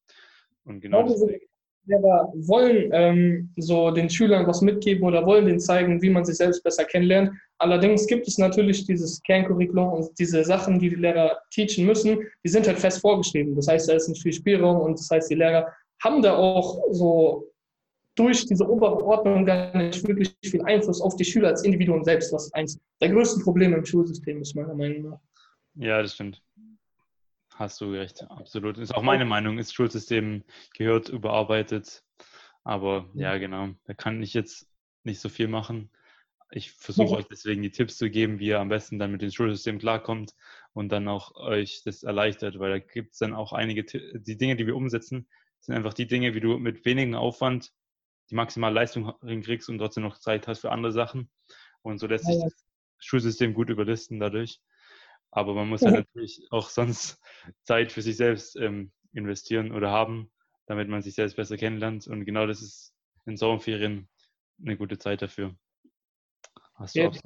Und 0.64 0.80
genau 0.80 1.02
deswegen. 1.02 1.46
Lehrer 1.86 2.32
wollen 2.34 2.90
ähm, 2.92 3.50
so 3.56 3.90
den 3.90 4.10
Schülern 4.10 4.46
was 4.46 4.60
mitgeben 4.60 5.04
oder 5.04 5.24
wollen 5.24 5.46
denen 5.46 5.60
zeigen, 5.60 6.02
wie 6.02 6.10
man 6.10 6.24
sich 6.24 6.36
selbst 6.36 6.62
besser 6.62 6.84
kennenlernt. 6.84 7.30
Allerdings 7.58 8.06
gibt 8.06 8.26
es 8.26 8.38
natürlich 8.38 8.84
dieses 8.86 9.22
Kerncurriculum 9.22 9.92
und 9.92 10.18
diese 10.18 10.44
Sachen, 10.44 10.78
die 10.78 10.90
die 10.90 10.96
Lehrer 10.96 11.38
teachen 11.50 11.86
müssen, 11.86 12.18
die 12.44 12.48
sind 12.48 12.66
halt 12.66 12.78
fest 12.78 13.00
vorgeschrieben. 13.00 13.54
Das 13.54 13.68
heißt, 13.68 13.88
da 13.88 13.94
ist 13.94 14.08
nicht 14.08 14.22
viel 14.22 14.32
Spielraum 14.32 14.80
und 14.80 14.98
das 14.98 15.08
heißt, 15.10 15.30
die 15.30 15.36
Lehrer 15.36 15.72
haben 16.02 16.22
da 16.22 16.36
auch 16.36 16.82
so 16.90 17.50
durch 18.16 18.46
diese 18.46 18.68
obere 18.68 19.04
Ordnung 19.04 19.44
gar 19.44 19.76
nicht 19.76 20.06
wirklich 20.06 20.34
viel 20.44 20.62
Einfluss 20.62 21.00
auf 21.00 21.16
die 21.16 21.24
Schüler 21.24 21.48
als 21.48 21.62
Individuum 21.62 22.02
selbst, 22.02 22.32
was 22.32 22.52
eins 22.54 22.78
der 23.00 23.10
größten 23.10 23.42
Probleme 23.42 23.76
im 23.76 23.84
Schulsystem 23.84 24.40
ist, 24.40 24.54
meiner 24.54 24.74
Meinung 24.74 25.10
nach. 25.10 25.20
Ja, 25.74 26.00
das 26.02 26.14
stimmt. 26.14 26.42
Hast 27.58 27.80
du 27.80 27.90
recht, 27.90 28.22
absolut. 28.30 28.76
Ist 28.76 28.94
auch 28.94 29.02
meine 29.02 29.24
Meinung, 29.24 29.56
das 29.56 29.72
Schulsystem 29.72 30.44
gehört 30.74 31.08
überarbeitet. 31.08 32.04
Aber 32.64 33.08
ja, 33.14 33.38
genau, 33.38 33.70
da 33.84 33.94
kann 33.94 34.22
ich 34.22 34.34
jetzt 34.34 34.70
nicht 35.04 35.20
so 35.20 35.30
viel 35.30 35.48
machen. 35.48 35.90
Ich 36.50 36.72
versuche 36.72 37.12
ja. 37.12 37.16
euch 37.16 37.24
deswegen 37.28 37.62
die 37.62 37.70
Tipps 37.70 37.96
zu 37.96 38.10
geben, 38.10 38.40
wie 38.40 38.48
ihr 38.48 38.60
am 38.60 38.68
besten 38.68 38.98
dann 38.98 39.10
mit 39.10 39.22
dem 39.22 39.30
Schulsystem 39.30 39.78
klarkommt 39.78 40.34
und 40.74 40.90
dann 40.90 41.08
auch 41.08 41.34
euch 41.34 41.82
das 41.82 42.02
erleichtert, 42.02 42.58
weil 42.58 42.70
da 42.70 42.78
gibt 42.78 43.14
es 43.14 43.18
dann 43.18 43.34
auch 43.34 43.54
einige, 43.54 43.84
die 43.84 44.36
Dinge, 44.36 44.56
die 44.56 44.66
wir 44.66 44.76
umsetzen, 44.76 45.26
sind 45.60 45.74
einfach 45.74 45.94
die 45.94 46.06
Dinge, 46.06 46.34
wie 46.34 46.40
du 46.40 46.58
mit 46.58 46.84
wenigem 46.84 47.14
Aufwand 47.14 47.72
die 48.30 48.34
maximale 48.34 48.74
Leistung 48.74 49.14
hinkriegst 49.24 49.70
und 49.70 49.78
trotzdem 49.78 50.02
noch 50.02 50.18
Zeit 50.18 50.46
hast 50.46 50.60
für 50.60 50.72
andere 50.72 50.92
Sachen. 50.92 51.30
Und 51.80 51.98
so 51.98 52.06
lässt 52.06 52.26
sich 52.26 52.38
das 52.42 52.66
Schulsystem 52.98 53.54
gut 53.54 53.70
überlisten 53.70 54.20
dadurch. 54.20 54.60
Aber 55.30 55.54
man 55.54 55.68
muss 55.68 55.82
ja 55.82 55.90
natürlich 55.90 56.46
auch 56.50 56.68
sonst 56.68 57.20
Zeit 57.62 57.92
für 57.92 58.02
sich 58.02 58.16
selbst 58.16 58.56
ähm, 58.56 58.92
investieren 59.12 59.72
oder 59.72 59.90
haben, 59.90 60.30
damit 60.66 60.88
man 60.88 61.02
sich 61.02 61.14
selbst 61.14 61.36
besser 61.36 61.56
kennenlernt. 61.56 62.06
Und 62.06 62.24
genau 62.24 62.46
das 62.46 62.62
ist 62.62 62.94
in 63.26 63.36
Sommerferien 63.36 64.08
eine 64.64 64.76
gute 64.76 64.98
Zeit 64.98 65.22
dafür. 65.22 65.54
Hast 66.74 66.96
du 66.96 67.08
auch. 67.08 67.16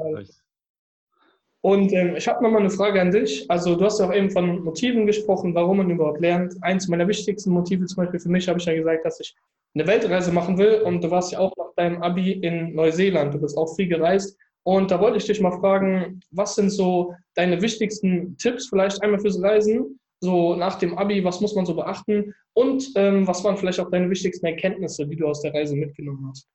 Und 1.63 1.93
ähm, 1.93 2.17
ich 2.17 2.27
habe 2.27 2.43
nochmal 2.43 2.63
eine 2.63 2.71
Frage 2.71 3.01
an 3.01 3.11
dich. 3.11 3.45
Also 3.51 3.77
du 3.77 3.85
hast 3.85 4.01
ja 4.01 4.07
auch 4.09 4.15
eben 4.15 4.31
von 4.31 4.65
Motiven 4.65 5.07
gesprochen, 5.07 5.55
warum 5.55 5.77
man 5.77 5.91
überhaupt 5.91 6.21
lernt. 6.21 6.57
Eins 6.63 6.89
meiner 6.89 7.07
wichtigsten 7.07 7.51
Motive 7.51 7.85
zum 7.85 7.97
Beispiel 8.03 8.21
für 8.21 8.31
mich 8.31 8.49
habe 8.49 8.59
ich 8.59 8.65
ja 8.65 8.75
gesagt, 8.75 9.05
dass 9.05 9.21
ich 9.21 9.37
eine 9.75 9.87
Weltreise 9.87 10.33
machen 10.33 10.57
will. 10.57 10.81
Und 10.81 11.05
du 11.05 11.11
warst 11.11 11.33
ja 11.33 11.39
auch 11.39 11.55
nach 11.57 11.75
deinem 11.77 12.03
Abi 12.03 12.33
in 12.33 12.75
Neuseeland. 12.75 13.35
Du 13.35 13.41
bist 13.41 13.59
auch 13.59 13.77
viel 13.77 13.89
gereist. 13.89 14.39
Und 14.63 14.91
da 14.91 15.01
wollte 15.01 15.17
ich 15.17 15.25
dich 15.25 15.41
mal 15.41 15.59
fragen, 15.59 16.21
was 16.31 16.55
sind 16.55 16.71
so 16.71 17.15
deine 17.35 17.63
wichtigsten 17.63 18.37
Tipps 18.37 18.69
vielleicht 18.69 19.03
einmal 19.03 19.21
fürs 19.21 19.43
Reisen? 19.43 19.99
So 20.21 20.55
nach 20.55 20.79
dem 20.79 20.99
Abi, 20.99 21.25
was 21.25 21.41
muss 21.41 21.55
man 21.55 21.65
so 21.65 21.75
beachten? 21.75 22.35
Und 22.53 22.91
ähm, 22.97 23.27
was 23.27 23.43
waren 23.43 23.57
vielleicht 23.57 23.81
auch 23.81 23.91
deine 23.91 24.11
wichtigsten 24.11 24.47
Erkenntnisse, 24.47 25.07
die 25.07 25.17
du 25.17 25.27
aus 25.27 25.41
der 25.41 25.55
Reise 25.55 25.77
mitgenommen 25.77 26.29
hast? 26.29 26.47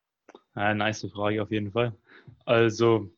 Ja, 0.55 0.73
nice 0.73 1.07
Frage 1.11 1.41
auf 1.41 1.51
jeden 1.51 1.71
Fall. 1.71 1.93
Also 2.45 3.09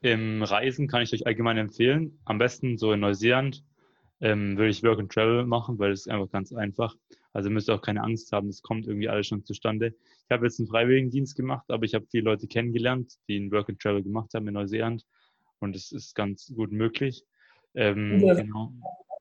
im 0.00 0.42
Reisen 0.42 0.86
kann 0.86 1.02
ich 1.02 1.12
euch 1.12 1.26
allgemein 1.26 1.58
empfehlen. 1.58 2.20
Am 2.24 2.38
besten 2.38 2.78
so 2.78 2.92
in 2.92 3.00
Neuseeland 3.00 3.64
ähm, 4.20 4.56
würde 4.56 4.70
ich 4.70 4.82
Work 4.82 5.00
and 5.00 5.12
Travel 5.12 5.44
machen, 5.44 5.78
weil 5.78 5.92
es 5.92 6.06
einfach 6.06 6.30
ganz 6.30 6.52
einfach. 6.52 6.94
Also 7.36 7.50
müsst 7.50 7.68
ihr 7.68 7.74
auch 7.74 7.82
keine 7.82 8.02
Angst 8.02 8.32
haben, 8.32 8.48
es 8.48 8.62
kommt 8.62 8.86
irgendwie 8.86 9.10
alles 9.10 9.26
schon 9.26 9.44
zustande. 9.44 9.88
Ich 9.88 10.30
habe 10.30 10.46
jetzt 10.46 10.58
einen 10.58 10.68
Freiwilligendienst 10.68 11.36
gemacht, 11.36 11.66
aber 11.68 11.84
ich 11.84 11.94
habe 11.94 12.06
viele 12.10 12.24
Leute 12.24 12.46
kennengelernt, 12.46 13.12
die 13.28 13.36
einen 13.36 13.52
Work 13.52 13.68
and 13.68 13.78
Travel 13.78 14.02
gemacht 14.02 14.32
haben 14.32 14.48
in 14.48 14.54
Neuseeland 14.54 15.04
und 15.58 15.76
es 15.76 15.92
ist 15.92 16.14
ganz 16.14 16.50
gut 16.56 16.72
möglich. 16.72 17.26
Ähm, 17.74 18.20
genau. 18.20 18.72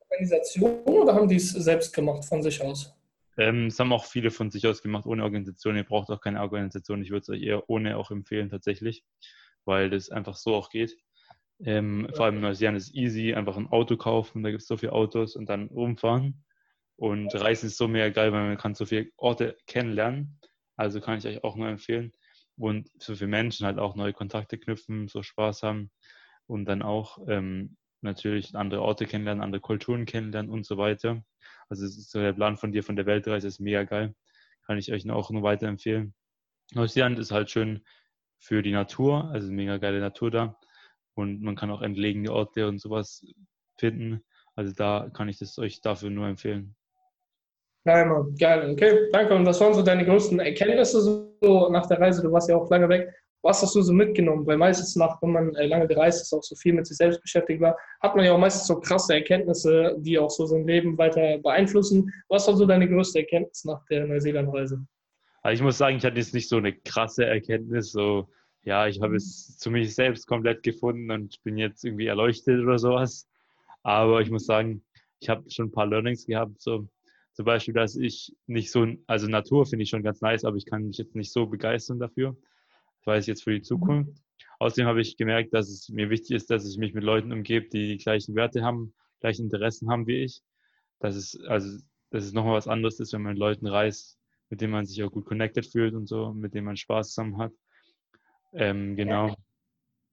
Organisation 0.10 0.80
oder 0.86 1.14
haben 1.14 1.28
die 1.28 1.36
es 1.36 1.50
selbst 1.50 1.94
gemacht 1.94 2.24
von 2.24 2.42
sich 2.42 2.62
aus? 2.62 2.96
Ähm, 3.38 3.70
haben 3.78 3.92
auch 3.92 4.06
viele 4.06 4.32
von 4.32 4.50
sich 4.50 4.66
aus 4.66 4.82
gemacht, 4.82 5.06
ohne 5.06 5.22
Organisation. 5.22 5.76
Ihr 5.76 5.84
braucht 5.84 6.10
auch 6.10 6.22
keine 6.22 6.40
Organisation. 6.40 7.02
Ich 7.02 7.10
würde 7.10 7.24
es 7.24 7.30
euch 7.30 7.42
eher 7.42 7.70
ohne 7.70 7.98
auch 7.98 8.12
empfehlen, 8.12 8.50
tatsächlich, 8.50 9.04
weil 9.66 9.90
das 9.90 10.10
einfach 10.10 10.38
so 10.38 10.56
auch 10.56 10.70
geht. 10.70 10.96
Ähm, 11.66 12.08
ja. 12.08 12.16
Vor 12.16 12.26
allem 12.28 12.36
in 12.36 12.42
Neuseeland 12.44 12.78
ist 12.78 12.96
easy, 12.96 13.34
einfach 13.34 13.58
ein 13.58 13.68
Auto 13.68 13.98
kaufen, 13.98 14.42
da 14.42 14.52
gibt 14.52 14.62
es 14.62 14.70
so 14.70 14.78
viele 14.78 14.94
Autos 14.94 15.36
und 15.36 15.50
dann 15.50 15.68
rumfahren. 15.68 16.46
Und 16.98 17.34
Reisen 17.36 17.68
ist 17.68 17.78
so 17.78 17.88
mega 17.88 18.10
geil, 18.10 18.32
weil 18.32 18.48
man 18.48 18.58
kann 18.58 18.76
so 18.76 18.86
viele 18.86 19.10
Orte 19.18 19.58
kennenlernen. 19.68 20.40
Also 20.78 21.02
kann 21.02 21.18
ich 21.18 21.28
euch 21.28 21.44
auch 21.44 21.56
nur 21.56 21.68
empfehlen. 21.68 22.12
Und 22.58 22.90
so 23.02 23.16
viele 23.16 23.28
Menschen 23.28 23.66
halt 23.66 23.80
auch 23.80 23.96
neue 23.96 24.14
Kontakte 24.14 24.58
knüpfen, 24.58 25.08
so 25.08 25.24
Spaß 25.24 25.64
haben 25.64 25.92
und 26.48 26.66
dann 26.66 26.82
auch 26.82 27.18
ähm, 27.28 27.76
natürlich 28.02 28.56
andere 28.56 28.82
Orte 28.82 29.06
kennenlernen, 29.06 29.44
andere 29.44 29.62
Kulturen 29.62 30.06
kennenlernen 30.06 30.52
und 30.52 30.66
so 30.66 30.78
weiter. 30.78 31.24
Also 31.70 31.88
so 31.88 32.20
der 32.20 32.34
Plan 32.34 32.58
von 32.58 32.72
dir 32.72 32.84
von 32.84 32.96
der 32.96 33.06
Weltreise 33.06 33.48
ist 33.48 33.60
mega 33.60 33.84
geil. 33.84 34.16
Kann 34.66 34.78
ich 34.78 34.92
euch 34.92 35.10
auch 35.10 35.32
nur 35.32 35.44
weiterempfehlen. 35.44 36.14
Neuseeland 36.74 37.20
ist 37.20 37.32
halt 37.32 37.50
schön 37.50 37.84
für 38.40 38.62
die 38.62 38.72
Natur, 38.72 39.30
also 39.32 39.52
mega 39.52 39.78
geile 39.78 40.00
Natur 40.00 40.32
da. 40.32 40.60
Und 41.14 41.42
man 41.42 41.56
kann 41.56 41.72
auch 41.72 41.82
entlegene 41.82 42.32
Orte 42.32 42.68
und 42.68 42.80
sowas 42.80 43.26
finden. 43.78 44.24
Also 44.56 44.74
da 44.74 45.10
kann 45.14 45.30
ich 45.30 45.40
das 45.40 45.58
euch 45.58 45.82
dafür 45.82 46.10
nur 46.10 46.28
empfehlen. 46.28 46.76
Geil, 47.86 48.08
Mann. 48.08 48.36
Geil. 48.36 48.72
Okay, 48.72 49.10
danke. 49.12 49.36
Und 49.36 49.46
was 49.46 49.62
waren 49.62 49.74
so 49.76 49.84
deine 49.84 50.06
größten 50.06 50.40
Erkenntnisse 50.40 51.02
so 51.02 51.70
nach 51.70 51.86
der 51.86 52.00
Reise? 52.00 52.24
Du 52.24 52.32
warst 52.32 52.50
ja 52.50 52.56
auch 52.56 52.70
lange 52.72 52.90
weg. 52.90 53.14
Was 53.44 53.62
hast 53.62 53.76
du 53.76 53.82
so 53.84 53.94
mitgenommen? 53.94 54.48
Weil 54.48 54.58
meistens 54.58 54.96
nach, 54.96 55.22
wenn 55.22 55.32
man 55.32 55.56
äh, 55.56 55.68
lange 55.68 55.88
gereist 55.88 56.24
ist, 56.24 56.34
auch 56.34 56.42
so 56.42 56.56
viel 56.56 56.74
mit 56.74 56.88
sich 56.88 56.98
selbst 56.98 57.22
beschäftigt 57.22 57.62
war, 57.62 57.78
hat 58.02 58.16
man 58.16 58.26
ja 58.26 58.34
auch 58.34 58.40
meistens 58.40 58.66
so 58.66 58.80
krasse 58.80 59.14
Erkenntnisse, 59.14 59.96
die 60.00 60.18
auch 60.18 60.32
so 60.32 60.48
sein 60.48 60.66
Leben 60.66 60.98
weiter 60.98 61.38
beeinflussen. 61.38 62.12
Was 62.28 62.48
war 62.48 62.56
so 62.56 62.66
deine 62.66 62.90
größte 62.90 63.20
Erkenntnis 63.20 63.64
nach 63.66 63.86
der 63.86 64.08
Neuseeland-Reise? 64.08 64.84
Also 65.44 65.54
ich 65.54 65.62
muss 65.62 65.78
sagen, 65.78 65.98
ich 65.98 66.06
hatte 66.06 66.18
jetzt 66.18 66.34
nicht 66.34 66.50
so 66.50 66.58
eine 66.58 66.74
krasse 66.74 67.28
Erkenntnis, 67.28 67.92
so 67.92 68.28
ja, 68.64 68.88
ich 68.88 69.00
habe 69.00 69.16
es 69.16 69.60
zu 69.60 69.70
mich 69.70 69.94
selbst 69.94 70.26
komplett 70.26 70.64
gefunden 70.64 71.12
und 71.12 71.42
bin 71.44 71.56
jetzt 71.56 71.86
irgendwie 71.86 72.08
erleuchtet 72.08 72.64
oder 72.64 72.80
sowas. 72.80 73.28
Aber 73.84 74.22
ich 74.22 74.32
muss 74.32 74.48
sagen, 74.48 74.84
ich 75.20 75.30
habe 75.30 75.44
schon 75.52 75.68
ein 75.68 75.72
paar 75.72 75.86
Learnings 75.86 76.26
gehabt, 76.26 76.60
so 76.60 76.88
zum 77.36 77.46
Beispiel, 77.46 77.74
dass 77.74 77.98
ich 77.98 78.34
nicht 78.48 78.72
so, 78.72 78.88
also 79.08 79.28
Natur 79.28 79.66
finde 79.66 79.84
ich 79.84 79.90
schon 79.90 80.04
ganz 80.04 80.22
nice, 80.22 80.46
aber 80.46 80.56
ich 80.56 80.66
kann 80.66 80.88
mich 80.88 80.98
jetzt 80.98 81.16
nicht 81.16 81.34
so 81.34 81.46
begeistern 81.48 82.00
dafür. 82.00 82.38
Das 83.00 83.08
weiß 83.08 83.24
ich 83.26 83.28
jetzt 83.28 83.44
für 83.44 83.52
die 83.52 83.62
Zukunft. 83.62 84.18
Außerdem 84.60 84.88
habe 84.88 85.02
ich 85.02 85.18
gemerkt, 85.18 85.54
dass 85.54 85.70
es 85.70 85.90
mir 85.90 86.10
wichtig 86.10 86.32
ist, 86.32 86.50
dass 86.50 86.66
ich 86.66 86.78
mich 86.78 86.94
mit 86.94 87.04
Leuten 87.04 87.34
umgebe, 87.34 87.68
die 87.68 87.90
die 87.90 87.98
gleichen 87.98 88.36
Werte 88.36 88.64
haben, 88.64 88.94
gleiche 89.20 89.42
Interessen 89.42 89.90
haben 89.90 90.08
wie 90.08 90.24
ich. 90.24 90.42
Das 91.00 91.18
ist, 91.18 91.38
also, 91.48 91.78
dass 92.10 92.24
es 92.24 92.32
nochmal 92.32 92.56
was 92.56 92.70
anderes 92.70 93.02
ist, 93.02 93.12
wenn 93.12 93.22
man 93.22 93.34
mit 93.34 93.40
Leuten 93.40 93.68
reist, 93.68 94.18
mit 94.50 94.62
denen 94.62 94.72
man 94.72 94.86
sich 94.86 95.04
auch 95.04 95.12
gut 95.12 95.26
connected 95.26 95.66
fühlt 95.66 95.94
und 95.94 96.08
so, 96.08 96.32
mit 96.32 96.54
denen 96.54 96.66
man 96.66 96.78
Spaß 96.78 97.10
zusammen 97.10 97.38
hat. 97.38 97.52
Ähm, 98.54 98.96
genau. 98.96 99.36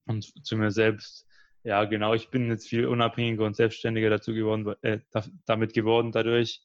Und 0.07 0.25
zu 0.45 0.57
mir 0.57 0.73
selbst, 0.73 1.25
ja, 1.63 1.85
genau, 1.85 2.15
ich 2.15 2.31
bin 2.31 2.49
jetzt 2.49 2.69
viel 2.69 2.87
unabhängiger 2.87 3.45
und 3.45 3.55
selbstständiger 3.55 4.11
dazu 4.11 4.35
geworden, 4.35 4.75
äh, 4.83 4.99
damit 5.47 5.73
geworden 5.73 6.11
dadurch, 6.11 6.61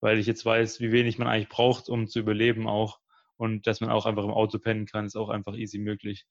weil 0.00 0.18
ich 0.18 0.26
jetzt 0.26 0.44
weiß, 0.44 0.80
wie 0.80 0.92
wenig 0.92 1.18
man 1.18 1.28
eigentlich 1.28 1.48
braucht, 1.48 1.88
um 1.88 2.06
zu 2.06 2.20
überleben 2.20 2.68
auch. 2.68 2.98
Und 3.36 3.66
dass 3.66 3.80
man 3.80 3.90
auch 3.90 4.06
einfach 4.06 4.24
im 4.24 4.32
Auto 4.32 4.58
pennen 4.58 4.86
kann, 4.86 5.06
ist 5.06 5.16
auch 5.16 5.28
einfach 5.28 5.54
easy 5.54 5.78
möglich. 5.78 6.26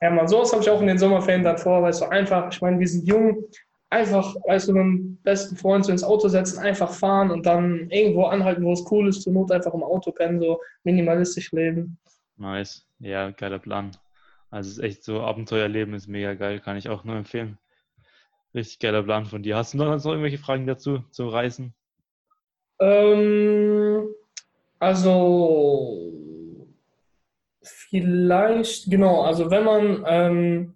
Ja, 0.00 0.10
man, 0.10 0.28
sowas 0.28 0.52
habe 0.52 0.62
ich 0.62 0.70
auch 0.70 0.80
in 0.80 0.86
den 0.86 0.98
Sommerferien 0.98 1.44
dann 1.44 1.58
vor, 1.58 1.82
weißt 1.82 2.02
du, 2.02 2.04
einfach, 2.06 2.52
ich 2.52 2.60
meine, 2.60 2.78
wir 2.78 2.86
sind 2.86 3.06
jung, 3.06 3.44
einfach, 3.90 4.36
weißt 4.46 4.68
du, 4.68 4.72
mit 4.72 4.82
dem 4.82 5.16
besten 5.22 5.56
Freund 5.56 5.84
so 5.84 5.92
ins 5.92 6.04
Auto 6.04 6.28
setzen, 6.28 6.58
einfach 6.60 6.92
fahren 6.92 7.30
und 7.30 7.46
dann 7.46 7.90
irgendwo 7.90 8.24
anhalten, 8.24 8.64
wo 8.64 8.72
es 8.72 8.84
cool 8.90 9.08
ist, 9.08 9.22
zur 9.22 9.32
Not 9.32 9.50
einfach 9.50 9.74
im 9.74 9.82
Auto 9.82 10.12
pennen, 10.12 10.40
so 10.40 10.60
minimalistisch 10.84 11.52
leben. 11.52 11.98
Nice, 12.36 12.86
ja, 13.00 13.30
geiler 13.30 13.58
Plan. 13.58 13.90
Also 14.50 14.70
es 14.70 14.78
ist 14.78 14.84
echt 14.84 15.04
so, 15.04 15.20
Abenteuerleben 15.20 15.94
ist 15.94 16.06
mega 16.06 16.34
geil, 16.34 16.60
kann 16.60 16.76
ich 16.76 16.88
auch 16.88 17.04
nur 17.04 17.16
empfehlen. 17.16 17.58
Richtig 18.54 18.78
geiler 18.78 19.02
Plan 19.02 19.26
von 19.26 19.42
dir. 19.42 19.56
Hast 19.56 19.74
du 19.74 19.78
noch, 19.78 19.86
noch 19.86 20.04
irgendwelche 20.06 20.38
Fragen 20.38 20.66
dazu, 20.66 21.00
zu 21.10 21.28
Reisen? 21.28 21.74
Ähm, 22.80 24.08
also 24.78 26.12
vielleicht, 27.62 28.90
genau, 28.90 29.22
also 29.22 29.50
wenn 29.50 29.64
man, 29.64 30.04
ähm, 30.06 30.74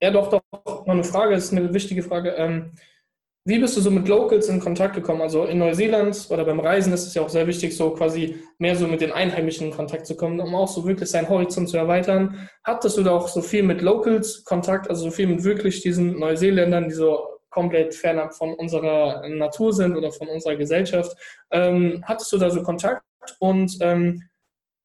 ja 0.00 0.10
doch, 0.10 0.28
doch, 0.28 0.42
noch 0.64 0.86
eine 0.86 1.04
Frage, 1.04 1.34
ist 1.34 1.52
eine 1.52 1.72
wichtige 1.72 2.02
Frage. 2.02 2.30
Ähm, 2.30 2.72
wie 3.44 3.58
bist 3.58 3.76
du 3.76 3.80
so 3.80 3.90
mit 3.90 4.08
Locals 4.08 4.48
in 4.48 4.60
Kontakt 4.60 4.94
gekommen? 4.94 5.22
Also 5.22 5.44
in 5.44 5.58
Neuseeland 5.58 6.26
oder 6.28 6.44
beim 6.44 6.60
Reisen 6.60 6.92
ist 6.92 7.06
es 7.06 7.14
ja 7.14 7.22
auch 7.22 7.30
sehr 7.30 7.46
wichtig, 7.46 7.74
so 7.74 7.92
quasi 7.92 8.36
mehr 8.58 8.76
so 8.76 8.86
mit 8.86 9.00
den 9.00 9.10
Einheimischen 9.12 9.68
in 9.68 9.72
Kontakt 9.72 10.06
zu 10.06 10.16
kommen, 10.16 10.38
um 10.40 10.54
auch 10.54 10.68
so 10.68 10.86
wirklich 10.86 11.08
seinen 11.08 11.30
Horizont 11.30 11.68
zu 11.68 11.78
erweitern. 11.78 12.48
Hattest 12.62 12.98
du 12.98 13.02
da 13.02 13.12
auch 13.12 13.28
so 13.28 13.40
viel 13.40 13.62
mit 13.62 13.80
Locals 13.80 14.44
Kontakt, 14.44 14.90
also 14.90 15.04
so 15.04 15.10
viel 15.10 15.28
mit 15.28 15.44
wirklich 15.44 15.80
diesen 15.80 16.18
Neuseeländern, 16.18 16.88
die 16.88 16.94
so 16.94 17.37
komplett 17.50 17.94
fernab 17.94 18.34
von 18.34 18.54
unserer 18.54 19.28
Natur 19.28 19.72
sind 19.72 19.96
oder 19.96 20.12
von 20.12 20.28
unserer 20.28 20.56
Gesellschaft. 20.56 21.16
Ähm, 21.50 22.04
hattest 22.06 22.32
du 22.32 22.38
da 22.38 22.50
so 22.50 22.62
Kontakt 22.62 23.02
und 23.38 23.76
ähm, 23.80 24.22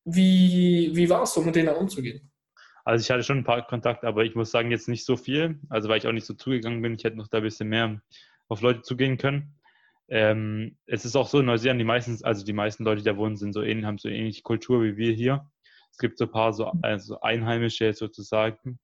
wie, 0.05 0.91
wie 0.93 1.09
war 1.09 1.23
es 1.23 1.33
so, 1.33 1.41
mit 1.41 1.55
denen 1.55 1.75
umzugehen? 1.75 2.31
Also 2.85 3.01
ich 3.01 3.09
hatte 3.09 3.23
schon 3.23 3.39
ein 3.39 3.43
paar 3.45 3.65
Kontakte, 3.65 4.07
aber 4.07 4.25
ich 4.25 4.35
muss 4.35 4.51
sagen, 4.51 4.71
jetzt 4.71 4.89
nicht 4.89 5.05
so 5.05 5.15
viel. 5.15 5.59
Also 5.69 5.87
weil 5.87 5.97
ich 5.97 6.07
auch 6.07 6.11
nicht 6.11 6.25
so 6.25 6.33
zugegangen 6.33 6.81
bin. 6.81 6.95
Ich 6.95 7.03
hätte 7.03 7.17
noch 7.17 7.29
da 7.29 7.37
ein 7.37 7.43
bisschen 7.43 7.69
mehr 7.69 8.01
auf 8.49 8.61
Leute 8.61 8.81
zugehen 8.81 9.17
können. 9.17 9.55
Ähm, 10.09 10.77
es 10.85 11.05
ist 11.05 11.15
auch 11.15 11.29
so 11.29 11.39
in 11.39 11.45
Neuseeland, 11.45 11.79
die 11.79 11.85
meisten, 11.85 12.19
also 12.23 12.43
die 12.43 12.53
meisten 12.53 12.83
Leute, 12.83 13.01
die 13.01 13.09
da 13.09 13.15
wohnen, 13.15 13.37
sind 13.37 13.53
so 13.53 13.61
ähnlich, 13.61 13.85
haben 13.85 13.97
so 13.97 14.09
ähnliche 14.09 14.41
Kultur 14.41 14.83
wie 14.83 14.97
wir 14.97 15.13
hier. 15.13 15.49
Es 15.91 15.97
gibt 15.97 16.17
so 16.17 16.25
ein 16.25 16.31
paar 16.31 16.53
so 16.53 16.71
also 16.81 17.21
Einheimische 17.21 17.93
sozusagen. 17.93 18.79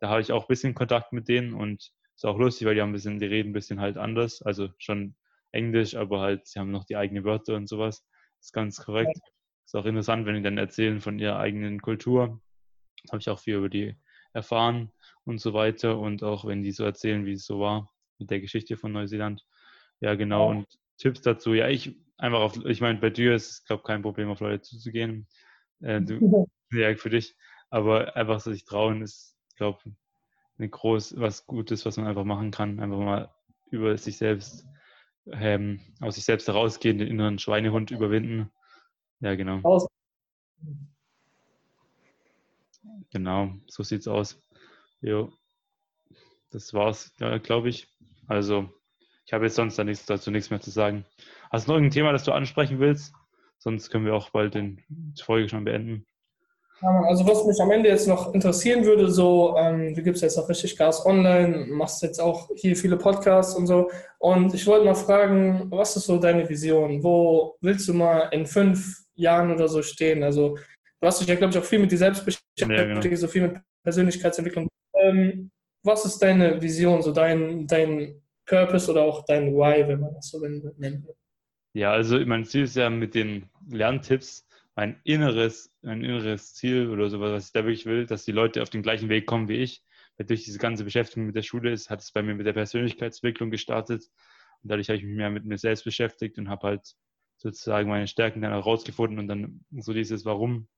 Da 0.00 0.08
habe 0.08 0.20
ich 0.20 0.32
auch 0.32 0.44
ein 0.44 0.48
bisschen 0.48 0.74
Kontakt 0.74 1.12
mit 1.12 1.28
denen 1.28 1.54
und 1.54 1.92
ist 2.16 2.24
auch 2.24 2.38
lustig, 2.38 2.66
weil 2.66 2.74
die 2.74 2.80
haben 2.80 2.90
ein 2.90 2.94
bisschen, 2.94 3.18
die 3.18 3.26
reden 3.26 3.50
ein 3.50 3.52
bisschen 3.52 3.80
halt 3.80 3.98
anders. 3.98 4.42
Also 4.42 4.70
schon 4.78 5.14
Englisch, 5.52 5.94
aber 5.94 6.20
halt, 6.20 6.46
sie 6.46 6.58
haben 6.58 6.70
noch 6.70 6.84
die 6.84 6.96
eigenen 6.96 7.24
Wörter 7.24 7.54
und 7.54 7.68
sowas. 7.68 8.06
Das 8.38 8.46
ist 8.46 8.52
ganz 8.52 8.84
korrekt. 8.84 9.18
Ist 9.64 9.74
auch 9.74 9.84
interessant, 9.84 10.26
wenn 10.26 10.36
die 10.36 10.42
dann 10.42 10.58
erzählen 10.58 11.00
von 11.00 11.18
ihrer 11.18 11.38
eigenen 11.38 11.80
Kultur. 11.80 12.40
Habe 13.10 13.18
ich 13.18 13.28
auch 13.28 13.38
viel 13.38 13.56
über 13.56 13.68
die 13.68 13.96
erfahren 14.32 14.92
und 15.24 15.40
so 15.40 15.52
weiter. 15.52 15.98
Und 15.98 16.22
auch 16.22 16.46
wenn 16.46 16.62
die 16.62 16.72
so 16.72 16.84
erzählen, 16.84 17.26
wie 17.26 17.32
es 17.32 17.44
so 17.44 17.60
war 17.60 17.90
mit 18.18 18.30
der 18.30 18.40
Geschichte 18.40 18.76
von 18.76 18.92
Neuseeland. 18.92 19.44
Ja, 20.00 20.14
genau. 20.14 20.50
Und 20.50 20.66
Tipps 20.98 21.20
dazu. 21.20 21.52
Ja, 21.52 21.68
ich 21.68 21.96
einfach 22.16 22.40
auf, 22.40 22.64
ich 22.64 22.80
meine, 22.80 22.98
bei 22.98 23.10
dir 23.10 23.34
ist 23.34 23.50
es, 23.50 23.64
glaube 23.64 23.80
ich, 23.80 23.86
kein 23.86 24.02
Problem, 24.02 24.30
auf 24.30 24.40
Leute 24.40 24.62
zuzugehen. 24.62 25.26
Äh, 25.80 26.00
du, 26.00 26.48
ja, 26.72 26.94
für 26.96 27.10
dich. 27.10 27.36
Aber 27.68 28.16
einfach 28.16 28.40
so 28.40 28.52
sich 28.52 28.64
trauen 28.64 29.02
ist, 29.02 29.36
glaube 29.56 29.78
ich, 29.84 29.92
eine 30.58 30.68
groß, 30.68 31.18
was 31.18 31.46
Gutes, 31.46 31.84
was 31.84 31.96
man 31.96 32.06
einfach 32.06 32.24
machen 32.24 32.50
kann. 32.50 32.80
Einfach 32.80 32.98
mal 32.98 33.34
über 33.70 33.96
sich 33.98 34.16
selbst, 34.16 34.66
ähm, 35.32 35.80
aus 36.00 36.14
sich 36.14 36.24
selbst 36.24 36.48
herausgehen, 36.48 36.98
den 36.98 37.08
inneren 37.08 37.38
Schweinehund 37.38 37.90
überwinden. 37.90 38.50
Ja, 39.20 39.34
genau. 39.34 39.60
Aus. 39.62 39.86
Genau, 43.10 43.54
so 43.66 43.82
sieht's 43.82 44.08
aus. 44.08 44.40
Jo. 45.00 45.32
Das 46.50 46.72
war's, 46.72 47.12
glaube 47.42 47.68
ich. 47.68 47.88
Also, 48.28 48.70
ich 49.26 49.32
habe 49.32 49.44
jetzt 49.44 49.56
sonst 49.56 49.78
da 49.78 49.84
nichts, 49.84 50.06
dazu 50.06 50.30
nichts 50.30 50.50
mehr 50.50 50.60
zu 50.60 50.70
sagen. 50.70 51.04
Hast 51.50 51.66
du 51.66 51.72
noch 51.72 51.76
irgendein 51.76 51.94
Thema, 51.94 52.12
das 52.12 52.24
du 52.24 52.32
ansprechen 52.32 52.78
willst? 52.78 53.12
Sonst 53.58 53.90
können 53.90 54.04
wir 54.04 54.14
auch 54.14 54.30
bald 54.30 54.54
den, 54.54 54.82
die 54.88 55.22
Folge 55.22 55.48
schon 55.48 55.64
beenden. 55.64 56.06
Also 56.82 57.26
was 57.26 57.46
mich 57.46 57.60
am 57.60 57.70
Ende 57.70 57.88
jetzt 57.88 58.06
noch 58.06 58.34
interessieren 58.34 58.84
würde, 58.84 59.10
so, 59.10 59.56
ähm, 59.56 59.94
du 59.94 60.02
gibst 60.02 60.22
jetzt 60.22 60.36
auch 60.36 60.48
richtig 60.48 60.76
Gas 60.76 61.06
online, 61.06 61.66
machst 61.70 62.02
jetzt 62.02 62.20
auch 62.20 62.50
hier 62.54 62.76
viele 62.76 62.98
Podcasts 62.98 63.54
und 63.54 63.66
so. 63.66 63.90
Und 64.18 64.52
ich 64.52 64.66
wollte 64.66 64.84
mal 64.84 64.94
fragen, 64.94 65.70
was 65.70 65.96
ist 65.96 66.04
so 66.04 66.18
deine 66.18 66.48
Vision? 66.48 67.02
Wo 67.02 67.56
willst 67.62 67.88
du 67.88 67.94
mal 67.94 68.28
in 68.32 68.46
fünf 68.46 69.04
Jahren 69.14 69.50
oder 69.52 69.68
so 69.68 69.82
stehen? 69.82 70.22
Also 70.22 70.56
du 71.00 71.06
hast 71.06 71.20
dich 71.20 71.28
ja, 71.28 71.34
glaube 71.34 71.52
ich, 71.52 71.58
auch 71.58 71.64
viel 71.64 71.78
mit 71.78 71.90
dir 71.90 71.98
selbst 71.98 72.24
beschäftigt, 72.24 72.70
ja, 72.70 72.84
genau. 72.84 73.16
so 73.16 73.28
viel 73.28 73.42
mit 73.42 73.56
Persönlichkeitsentwicklung. 73.82 74.68
Ähm, 75.00 75.50
was 75.82 76.04
ist 76.04 76.18
deine 76.18 76.60
Vision, 76.60 77.00
so 77.00 77.12
dein, 77.12 77.66
dein 77.66 78.20
Purpose 78.44 78.90
oder 78.90 79.02
auch 79.02 79.24
dein 79.24 79.54
Why, 79.54 79.88
wenn 79.88 80.00
man 80.00 80.14
das 80.14 80.28
so 80.28 80.40
nennen 80.40 81.04
will? 81.06 81.14
Ja, 81.74 81.92
also 81.92 82.18
mein 82.20 82.44
Ziel 82.44 82.64
ist 82.64 82.76
ja 82.76 82.90
mit 82.90 83.14
den 83.14 83.48
Lerntipps 83.68 84.45
mein 84.76 85.00
inneres, 85.04 85.74
mein 85.82 86.04
inneres 86.04 86.54
Ziel 86.54 86.90
oder 86.90 87.08
sowas, 87.08 87.32
was 87.32 87.46
ich 87.46 87.52
da 87.52 87.64
wirklich 87.64 87.86
will, 87.86 88.06
dass 88.06 88.24
die 88.24 88.32
Leute 88.32 88.62
auf 88.62 88.70
den 88.70 88.82
gleichen 88.82 89.08
Weg 89.08 89.26
kommen 89.26 89.48
wie 89.48 89.56
ich. 89.56 89.82
Weil 90.16 90.26
durch 90.26 90.44
diese 90.44 90.58
ganze 90.58 90.84
Beschäftigung 90.84 91.26
mit 91.26 91.34
der 91.34 91.42
Schule 91.42 91.72
ist, 91.72 91.90
hat 91.90 92.02
es 92.02 92.12
bei 92.12 92.22
mir 92.22 92.34
mit 92.34 92.46
der 92.46 92.52
Persönlichkeitsentwicklung 92.52 93.50
gestartet. 93.50 94.04
Und 94.62 94.70
dadurch 94.70 94.88
habe 94.88 94.98
ich 94.98 95.04
mich 95.04 95.16
mehr 95.16 95.30
mit 95.30 95.44
mir 95.44 95.58
selbst 95.58 95.84
beschäftigt 95.84 96.38
und 96.38 96.48
habe 96.48 96.68
halt 96.68 96.94
sozusagen 97.38 97.88
meine 97.88 98.06
Stärken 98.06 98.42
dann 98.42 98.52
herausgefunden 98.52 99.18
und 99.18 99.28
dann 99.28 99.64
so 99.78 99.92
dieses 99.92 100.24
Warum 100.24 100.68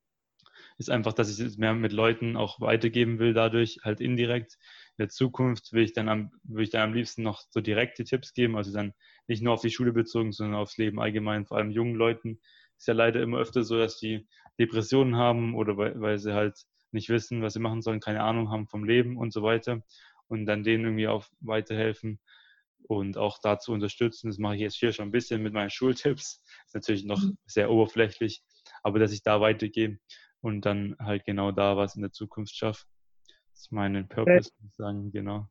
ist 0.76 0.90
einfach, 0.90 1.12
dass 1.12 1.30
ich 1.30 1.44
es 1.44 1.58
mehr 1.58 1.74
mit 1.74 1.92
Leuten 1.92 2.36
auch 2.36 2.60
weitergeben 2.60 3.18
will, 3.18 3.34
dadurch 3.34 3.78
halt 3.82 4.00
indirekt. 4.00 4.58
In 4.96 5.02
der 5.02 5.08
Zukunft 5.08 5.72
will 5.72 5.82
ich 5.84 5.92
dann 5.92 6.08
am, 6.08 6.30
will 6.44 6.64
ich 6.64 6.70
dann 6.70 6.82
am 6.82 6.94
liebsten 6.94 7.22
noch 7.22 7.42
so 7.50 7.60
direkte 7.60 8.04
Tipps 8.04 8.32
geben, 8.32 8.56
also 8.56 8.72
dann 8.72 8.94
nicht 9.26 9.42
nur 9.42 9.54
auf 9.54 9.60
die 9.60 9.70
Schule 9.70 9.92
bezogen, 9.92 10.32
sondern 10.32 10.56
aufs 10.56 10.78
Leben 10.78 11.00
allgemein, 11.00 11.46
vor 11.46 11.56
allem 11.56 11.70
jungen 11.70 11.94
Leuten, 11.94 12.40
ist 12.78 12.86
ja 12.86 12.94
leider 12.94 13.22
immer 13.22 13.38
öfter 13.38 13.62
so, 13.62 13.76
dass 13.76 13.98
die 13.98 14.26
Depressionen 14.58 15.16
haben 15.16 15.54
oder 15.54 15.76
weil, 15.76 16.00
weil 16.00 16.18
sie 16.18 16.34
halt 16.34 16.56
nicht 16.92 17.08
wissen, 17.08 17.42
was 17.42 17.52
sie 17.52 17.60
machen 17.60 17.82
sollen, 17.82 18.00
keine 18.00 18.22
Ahnung 18.22 18.50
haben 18.50 18.66
vom 18.66 18.84
Leben 18.84 19.16
und 19.16 19.32
so 19.32 19.42
weiter 19.42 19.82
und 20.28 20.46
dann 20.46 20.62
denen 20.64 20.84
irgendwie 20.84 21.08
auch 21.08 21.26
weiterhelfen 21.40 22.20
und 22.86 23.18
auch 23.18 23.38
dazu 23.38 23.72
unterstützen. 23.72 24.28
Das 24.28 24.38
mache 24.38 24.54
ich 24.54 24.60
jetzt 24.60 24.76
hier 24.76 24.92
schon 24.92 25.08
ein 25.08 25.12
bisschen 25.12 25.42
mit 25.42 25.52
meinen 25.52 25.70
Schultipps. 25.70 26.42
Ist 26.66 26.74
natürlich 26.74 27.04
noch 27.04 27.20
mhm. 27.20 27.36
sehr 27.46 27.70
oberflächlich, 27.70 28.42
aber 28.82 28.98
dass 28.98 29.12
ich 29.12 29.22
da 29.22 29.40
weitergehe 29.40 29.98
und 30.40 30.64
dann 30.64 30.96
halt 30.98 31.24
genau 31.24 31.52
da 31.52 31.76
was 31.76 31.96
in 31.96 32.02
der 32.02 32.12
Zukunft 32.12 32.54
schaffe. 32.54 32.84
Das 33.52 33.62
ist 33.62 33.72
mein 33.72 34.08
Purpose, 34.08 34.50
würde 34.56 34.68
ich 34.68 34.76
sagen, 34.76 35.10
genau. 35.10 35.48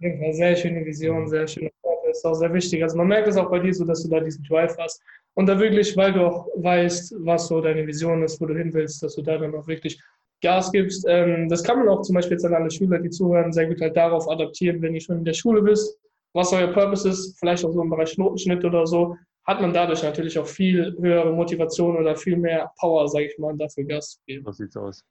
Sehr 0.00 0.56
schöne 0.56 0.84
Vision, 0.84 1.28
sehr 1.28 1.46
schöne 1.46 1.70
Purpose, 1.82 2.10
ist 2.10 2.24
auch 2.24 2.34
sehr 2.34 2.52
wichtig. 2.54 2.82
Also 2.82 2.96
man 2.96 3.08
merkt 3.08 3.28
es 3.28 3.36
auch 3.36 3.50
bei 3.50 3.58
dir 3.58 3.74
so, 3.74 3.84
dass 3.84 4.02
du 4.02 4.08
da 4.08 4.20
diesen 4.20 4.44
Drive 4.44 4.76
hast 4.78 5.02
und 5.38 5.46
da 5.46 5.56
wirklich, 5.60 5.96
weil 5.96 6.12
du 6.12 6.26
auch 6.26 6.48
weißt, 6.56 7.14
was 7.20 7.46
so 7.46 7.60
deine 7.60 7.86
Vision 7.86 8.24
ist, 8.24 8.40
wo 8.40 8.46
du 8.46 8.56
hin 8.56 8.74
willst, 8.74 9.00
dass 9.04 9.14
du 9.14 9.22
da 9.22 9.38
dann 9.38 9.54
auch 9.54 9.68
wirklich 9.68 9.96
Gas 10.42 10.72
gibst. 10.72 11.06
Ähm, 11.08 11.48
das 11.48 11.62
kann 11.62 11.78
man 11.78 11.88
auch 11.88 12.02
zum 12.02 12.16
Beispiel 12.16 12.32
jetzt 12.32 12.44
an 12.44 12.54
alle 12.54 12.72
Schüler, 12.72 12.98
die 12.98 13.08
zuhören, 13.08 13.52
sehr 13.52 13.68
gut 13.68 13.80
halt 13.80 13.96
darauf 13.96 14.28
adaptieren, 14.28 14.82
wenn 14.82 14.96
ihr 14.96 15.00
schon 15.00 15.18
in 15.18 15.24
der 15.24 15.34
Schule 15.34 15.62
bist, 15.62 15.96
was 16.32 16.52
euer 16.52 16.66
Purpose 16.72 17.08
ist, 17.08 17.38
vielleicht 17.38 17.64
auch 17.64 17.70
so 17.70 17.80
im 17.80 17.88
Bereich 17.88 18.18
Notenschnitt 18.18 18.64
oder 18.64 18.84
so, 18.84 19.14
hat 19.44 19.60
man 19.60 19.72
dadurch 19.72 20.02
natürlich 20.02 20.36
auch 20.40 20.46
viel 20.48 20.96
höhere 21.00 21.32
Motivation 21.32 21.96
oder 21.96 22.16
viel 22.16 22.36
mehr 22.36 22.72
Power, 22.80 23.06
sage 23.06 23.26
ich 23.26 23.38
mal, 23.38 23.56
dafür 23.56 23.84
Gas 23.84 24.14
zu 24.14 24.20
geben. 24.26 24.44
So 24.44 24.50
sieht's 24.50 24.76
aus. 24.76 25.04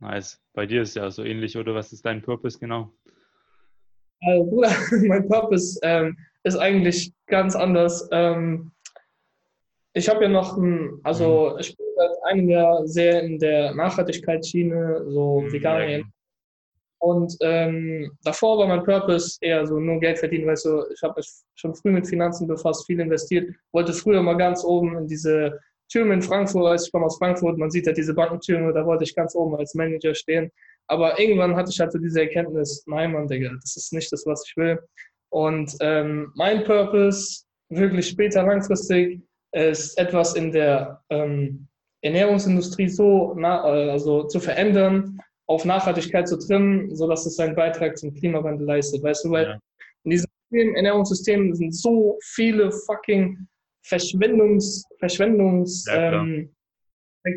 Nice. 0.00 0.40
Bei 0.52 0.66
dir 0.66 0.82
ist 0.82 0.96
ja 0.96 1.08
so 1.12 1.22
ähnlich, 1.22 1.56
oder? 1.56 1.76
Was 1.76 1.92
ist 1.92 2.04
dein 2.04 2.22
Purpose 2.22 2.58
genau? 2.58 2.92
Also, 4.20 4.44
Bruder, 4.50 4.72
mein 5.06 5.28
Purpose 5.28 5.78
ähm, 5.84 6.18
ist 6.42 6.56
eigentlich 6.56 7.12
ganz 7.28 7.54
anders. 7.54 8.08
Ähm, 8.10 8.72
ich 9.94 10.08
habe 10.08 10.24
ja 10.24 10.28
noch 10.28 10.56
ein, 10.56 11.00
also 11.04 11.52
mhm. 11.54 11.60
ich 11.60 11.76
bin 11.76 11.86
seit 11.96 12.24
einem 12.24 12.48
Jahr 12.48 12.86
sehr 12.86 13.22
in 13.22 13.38
der 13.38 13.74
Nachhaltigkeitsschiene, 13.74 15.04
so 15.08 15.40
mhm, 15.40 15.52
Veganien. 15.52 16.00
Ja. 16.00 16.06
Und 16.98 17.36
ähm, 17.40 18.10
davor 18.24 18.58
war 18.58 18.66
mein 18.66 18.82
Purpose 18.82 19.36
eher 19.40 19.66
so 19.66 19.78
nur 19.78 20.00
Geld 20.00 20.18
verdienen, 20.18 20.46
weißt 20.46 20.64
du, 20.64 20.84
ich 20.92 21.02
habe 21.02 21.14
mich 21.16 21.30
schon 21.54 21.74
früh 21.74 21.90
mit 21.90 22.08
Finanzen 22.08 22.46
befasst, 22.46 22.86
viel 22.86 22.98
investiert, 22.98 23.54
wollte 23.72 23.92
früher 23.92 24.22
mal 24.22 24.36
ganz 24.36 24.64
oben 24.64 24.96
in 24.96 25.06
diese 25.06 25.60
Türme 25.90 26.14
in 26.14 26.22
Frankfurt, 26.22 26.66
als 26.66 26.86
ich 26.86 26.92
komme 26.92 27.06
aus 27.06 27.18
Frankfurt, 27.18 27.58
man 27.58 27.70
sieht 27.70 27.86
ja 27.86 27.92
diese 27.92 28.14
Bankentürme, 28.14 28.72
da 28.72 28.84
wollte 28.86 29.04
ich 29.04 29.14
ganz 29.14 29.34
oben 29.34 29.54
als 29.56 29.74
Manager 29.74 30.14
stehen. 30.14 30.50
Aber 30.86 31.18
irgendwann 31.20 31.54
hatte 31.54 31.70
ich 31.70 31.78
halt 31.78 31.92
so 31.92 31.98
diese 31.98 32.22
Erkenntnis, 32.22 32.84
nein, 32.86 33.12
Mann, 33.12 33.28
Digga, 33.28 33.50
das 33.60 33.76
ist 33.76 33.92
nicht 33.92 34.10
das, 34.10 34.24
was 34.26 34.44
ich 34.46 34.56
will. 34.56 34.78
Und 35.30 35.76
ähm, 35.80 36.32
mein 36.34 36.64
Purpose, 36.64 37.44
wirklich 37.68 38.08
später 38.08 38.42
langfristig, 38.42 39.20
ist 39.54 39.96
etwas 39.98 40.34
in 40.34 40.52
der 40.52 41.00
ähm, 41.10 41.68
Ernährungsindustrie 42.02 42.88
so 42.88 43.34
na, 43.36 43.62
also 43.62 44.24
zu 44.24 44.40
verändern, 44.40 45.18
auf 45.46 45.64
Nachhaltigkeit 45.64 46.28
zu 46.28 46.38
trimmen, 46.38 46.94
sodass 46.94 47.24
es 47.26 47.36
seinen 47.36 47.54
Beitrag 47.54 47.96
zum 47.96 48.14
Klimawandel 48.14 48.66
leistet. 48.66 49.02
Weißt 49.02 49.24
du, 49.24 49.30
weil 49.30 49.44
ja. 49.44 49.58
in 50.04 50.10
diesem 50.10 50.28
Ernährungssystem 50.50 51.54
sind 51.54 51.74
so 51.74 52.18
viele 52.22 52.72
fucking 52.72 53.46
Verschwendungs, 53.86 54.84
Verschwendungs 54.98 55.84
ja, 55.86 56.22
ähm, 56.22 56.50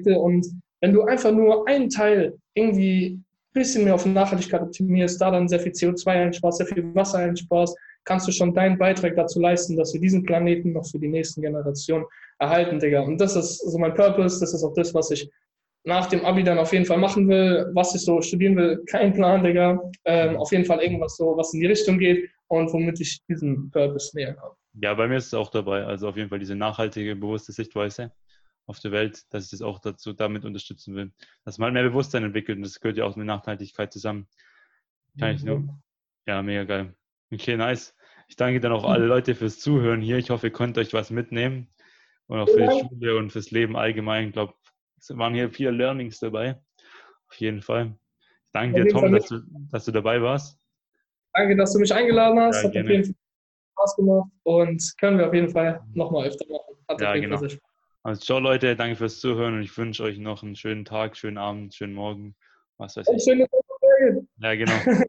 und 0.05 0.45
wenn 0.81 0.93
du 0.93 1.03
einfach 1.03 1.31
nur 1.31 1.67
einen 1.67 1.89
Teil 1.89 2.37
irgendwie 2.53 3.13
ein 3.15 3.25
bisschen 3.53 3.83
mehr 3.83 3.95
auf 3.95 4.05
Nachhaltigkeit 4.05 4.61
optimierst, 4.61 5.19
da 5.19 5.31
dann 5.31 5.47
sehr 5.47 5.59
viel 5.59 5.71
CO2 5.71 6.07
einsparst, 6.07 6.57
sehr 6.59 6.67
viel 6.67 6.93
Wasser 6.93 7.19
einsparst, 7.19 7.77
kannst 8.07 8.27
du 8.27 8.31
schon 8.31 8.53
deinen 8.53 8.77
Beitrag 8.77 9.15
dazu 9.15 9.39
leisten, 9.39 9.75
dass 9.75 9.93
wir 9.93 9.99
diesen 9.99 10.23
Planeten 10.23 10.71
noch 10.71 10.85
für 10.89 10.97
die 10.97 11.09
nächsten 11.09 11.41
Generationen 11.41 12.05
erhalten, 12.39 12.79
Digga. 12.79 13.01
Und 13.01 13.19
das 13.19 13.35
ist 13.35 13.59
so 13.59 13.77
mein 13.77 13.93
Purpose, 13.93 14.39
das 14.39 14.53
ist 14.53 14.63
auch 14.63 14.73
das, 14.73 14.93
was 14.93 15.11
ich 15.11 15.29
nach 15.83 16.07
dem 16.07 16.25
Abi 16.25 16.43
dann 16.43 16.57
auf 16.57 16.71
jeden 16.71 16.85
Fall 16.85 16.97
machen 16.97 17.27
will, 17.27 17.69
was 17.73 17.93
ich 17.95 18.01
so 18.01 18.21
studieren 18.21 18.55
will, 18.55 18.83
kein 18.85 19.13
Plan, 19.13 19.43
Digga. 19.43 19.79
Ähm, 20.05 20.37
auf 20.37 20.51
jeden 20.51 20.65
Fall 20.65 20.81
irgendwas 20.81 21.17
so, 21.17 21.35
was 21.37 21.53
in 21.53 21.59
die 21.59 21.67
Richtung 21.67 21.99
geht 21.99 22.29
und 22.47 22.71
womit 22.71 22.99
ich 23.01 23.19
diesen 23.27 23.69
Purpose 23.71 24.15
näher 24.15 24.37
habe. 24.41 24.55
Ja, 24.81 24.93
bei 24.93 25.07
mir 25.07 25.17
ist 25.17 25.27
es 25.27 25.33
auch 25.33 25.49
dabei. 25.49 25.83
Also 25.83 26.07
auf 26.07 26.15
jeden 26.15 26.29
Fall 26.29 26.39
diese 26.39 26.55
nachhaltige, 26.55 27.15
bewusste 27.15 27.51
Sichtweise 27.51 28.13
auf 28.67 28.79
der 28.79 28.91
Welt, 28.91 29.21
dass 29.31 29.45
ich 29.45 29.51
das 29.51 29.61
auch 29.61 29.79
dazu 29.79 30.13
damit 30.13 30.45
unterstützen 30.45 30.95
will. 30.95 31.11
Dass 31.43 31.57
man 31.57 31.73
mehr 31.73 31.83
Bewusstsein 31.83 32.23
entwickelt 32.23 32.57
und 32.57 32.63
das 32.63 32.79
gehört 32.79 32.97
ja 32.97 33.05
auch 33.05 33.15
mit 33.17 33.27
Nachhaltigkeit 33.27 33.91
zusammen. 33.91 34.27
Kann 35.19 35.31
mhm. 35.31 35.35
ich 35.35 35.43
nur. 35.43 35.59
Mhm. 35.59 35.81
Ja, 36.25 36.41
mega 36.41 36.63
geil. 36.63 36.93
Okay, 37.31 37.57
nice. 37.57 37.93
Ich 38.27 38.35
danke 38.35 38.59
dann 38.59 38.71
auch 38.71 38.83
alle 38.83 39.05
Leute 39.05 39.35
fürs 39.35 39.59
Zuhören 39.59 40.01
hier. 40.01 40.17
Ich 40.17 40.29
hoffe, 40.29 40.47
ihr 40.47 40.53
könnt 40.53 40.77
euch 40.77 40.93
was 40.93 41.09
mitnehmen. 41.09 41.67
Und 42.27 42.39
auch 42.39 42.49
für 42.49 42.67
die 42.67 42.79
Schule 42.79 43.17
und 43.17 43.31
fürs 43.31 43.51
Leben 43.51 43.77
allgemein. 43.77 44.27
Ich 44.27 44.33
glaube, 44.33 44.53
es 44.99 45.15
waren 45.17 45.33
hier 45.33 45.49
viele 45.49 45.71
Learnings 45.71 46.19
dabei. 46.19 46.61
Auf 47.29 47.35
jeden 47.37 47.61
Fall. 47.61 47.97
Ich 48.19 48.51
danke 48.51 48.83
dir, 48.83 48.89
Tom, 48.89 49.11
dass 49.11 49.27
du, 49.27 49.41
dass 49.71 49.85
du 49.85 49.91
dabei 49.91 50.21
warst. 50.21 50.59
Danke, 51.33 51.55
dass 51.55 51.71
du 51.71 51.79
mich 51.79 51.93
eingeladen 51.93 52.39
hast. 52.39 52.63
Ja, 52.63 52.69
Hat 52.69 52.77
auf 52.77 52.89
jeden 52.89 53.05
Fall 53.05 53.15
Spaß 53.73 53.95
gemacht 53.95 54.29
und 54.43 54.93
können 54.99 55.17
wir 55.19 55.27
auf 55.27 55.33
jeden 55.33 55.49
Fall 55.49 55.81
nochmal 55.93 56.27
öfter 56.27 56.45
machen. 56.49 56.75
Hat 56.89 57.01
ja, 57.01 57.15
genau. 57.15 57.41
Also 58.03 58.21
ciao 58.21 58.39
Leute, 58.39 58.75
danke 58.75 58.95
fürs 58.95 59.19
Zuhören 59.19 59.55
und 59.55 59.61
ich 59.61 59.77
wünsche 59.77 60.03
euch 60.03 60.17
noch 60.17 60.43
einen 60.43 60.55
schönen 60.55 60.85
Tag, 60.85 61.17
schönen 61.17 61.37
Abend, 61.37 61.75
schönen 61.75 61.93
Morgen 61.93 62.35
was 62.77 62.95
weiß 62.95 63.07
ich. 63.09 63.25
Ja, 64.37 64.55
genau. 64.55 64.73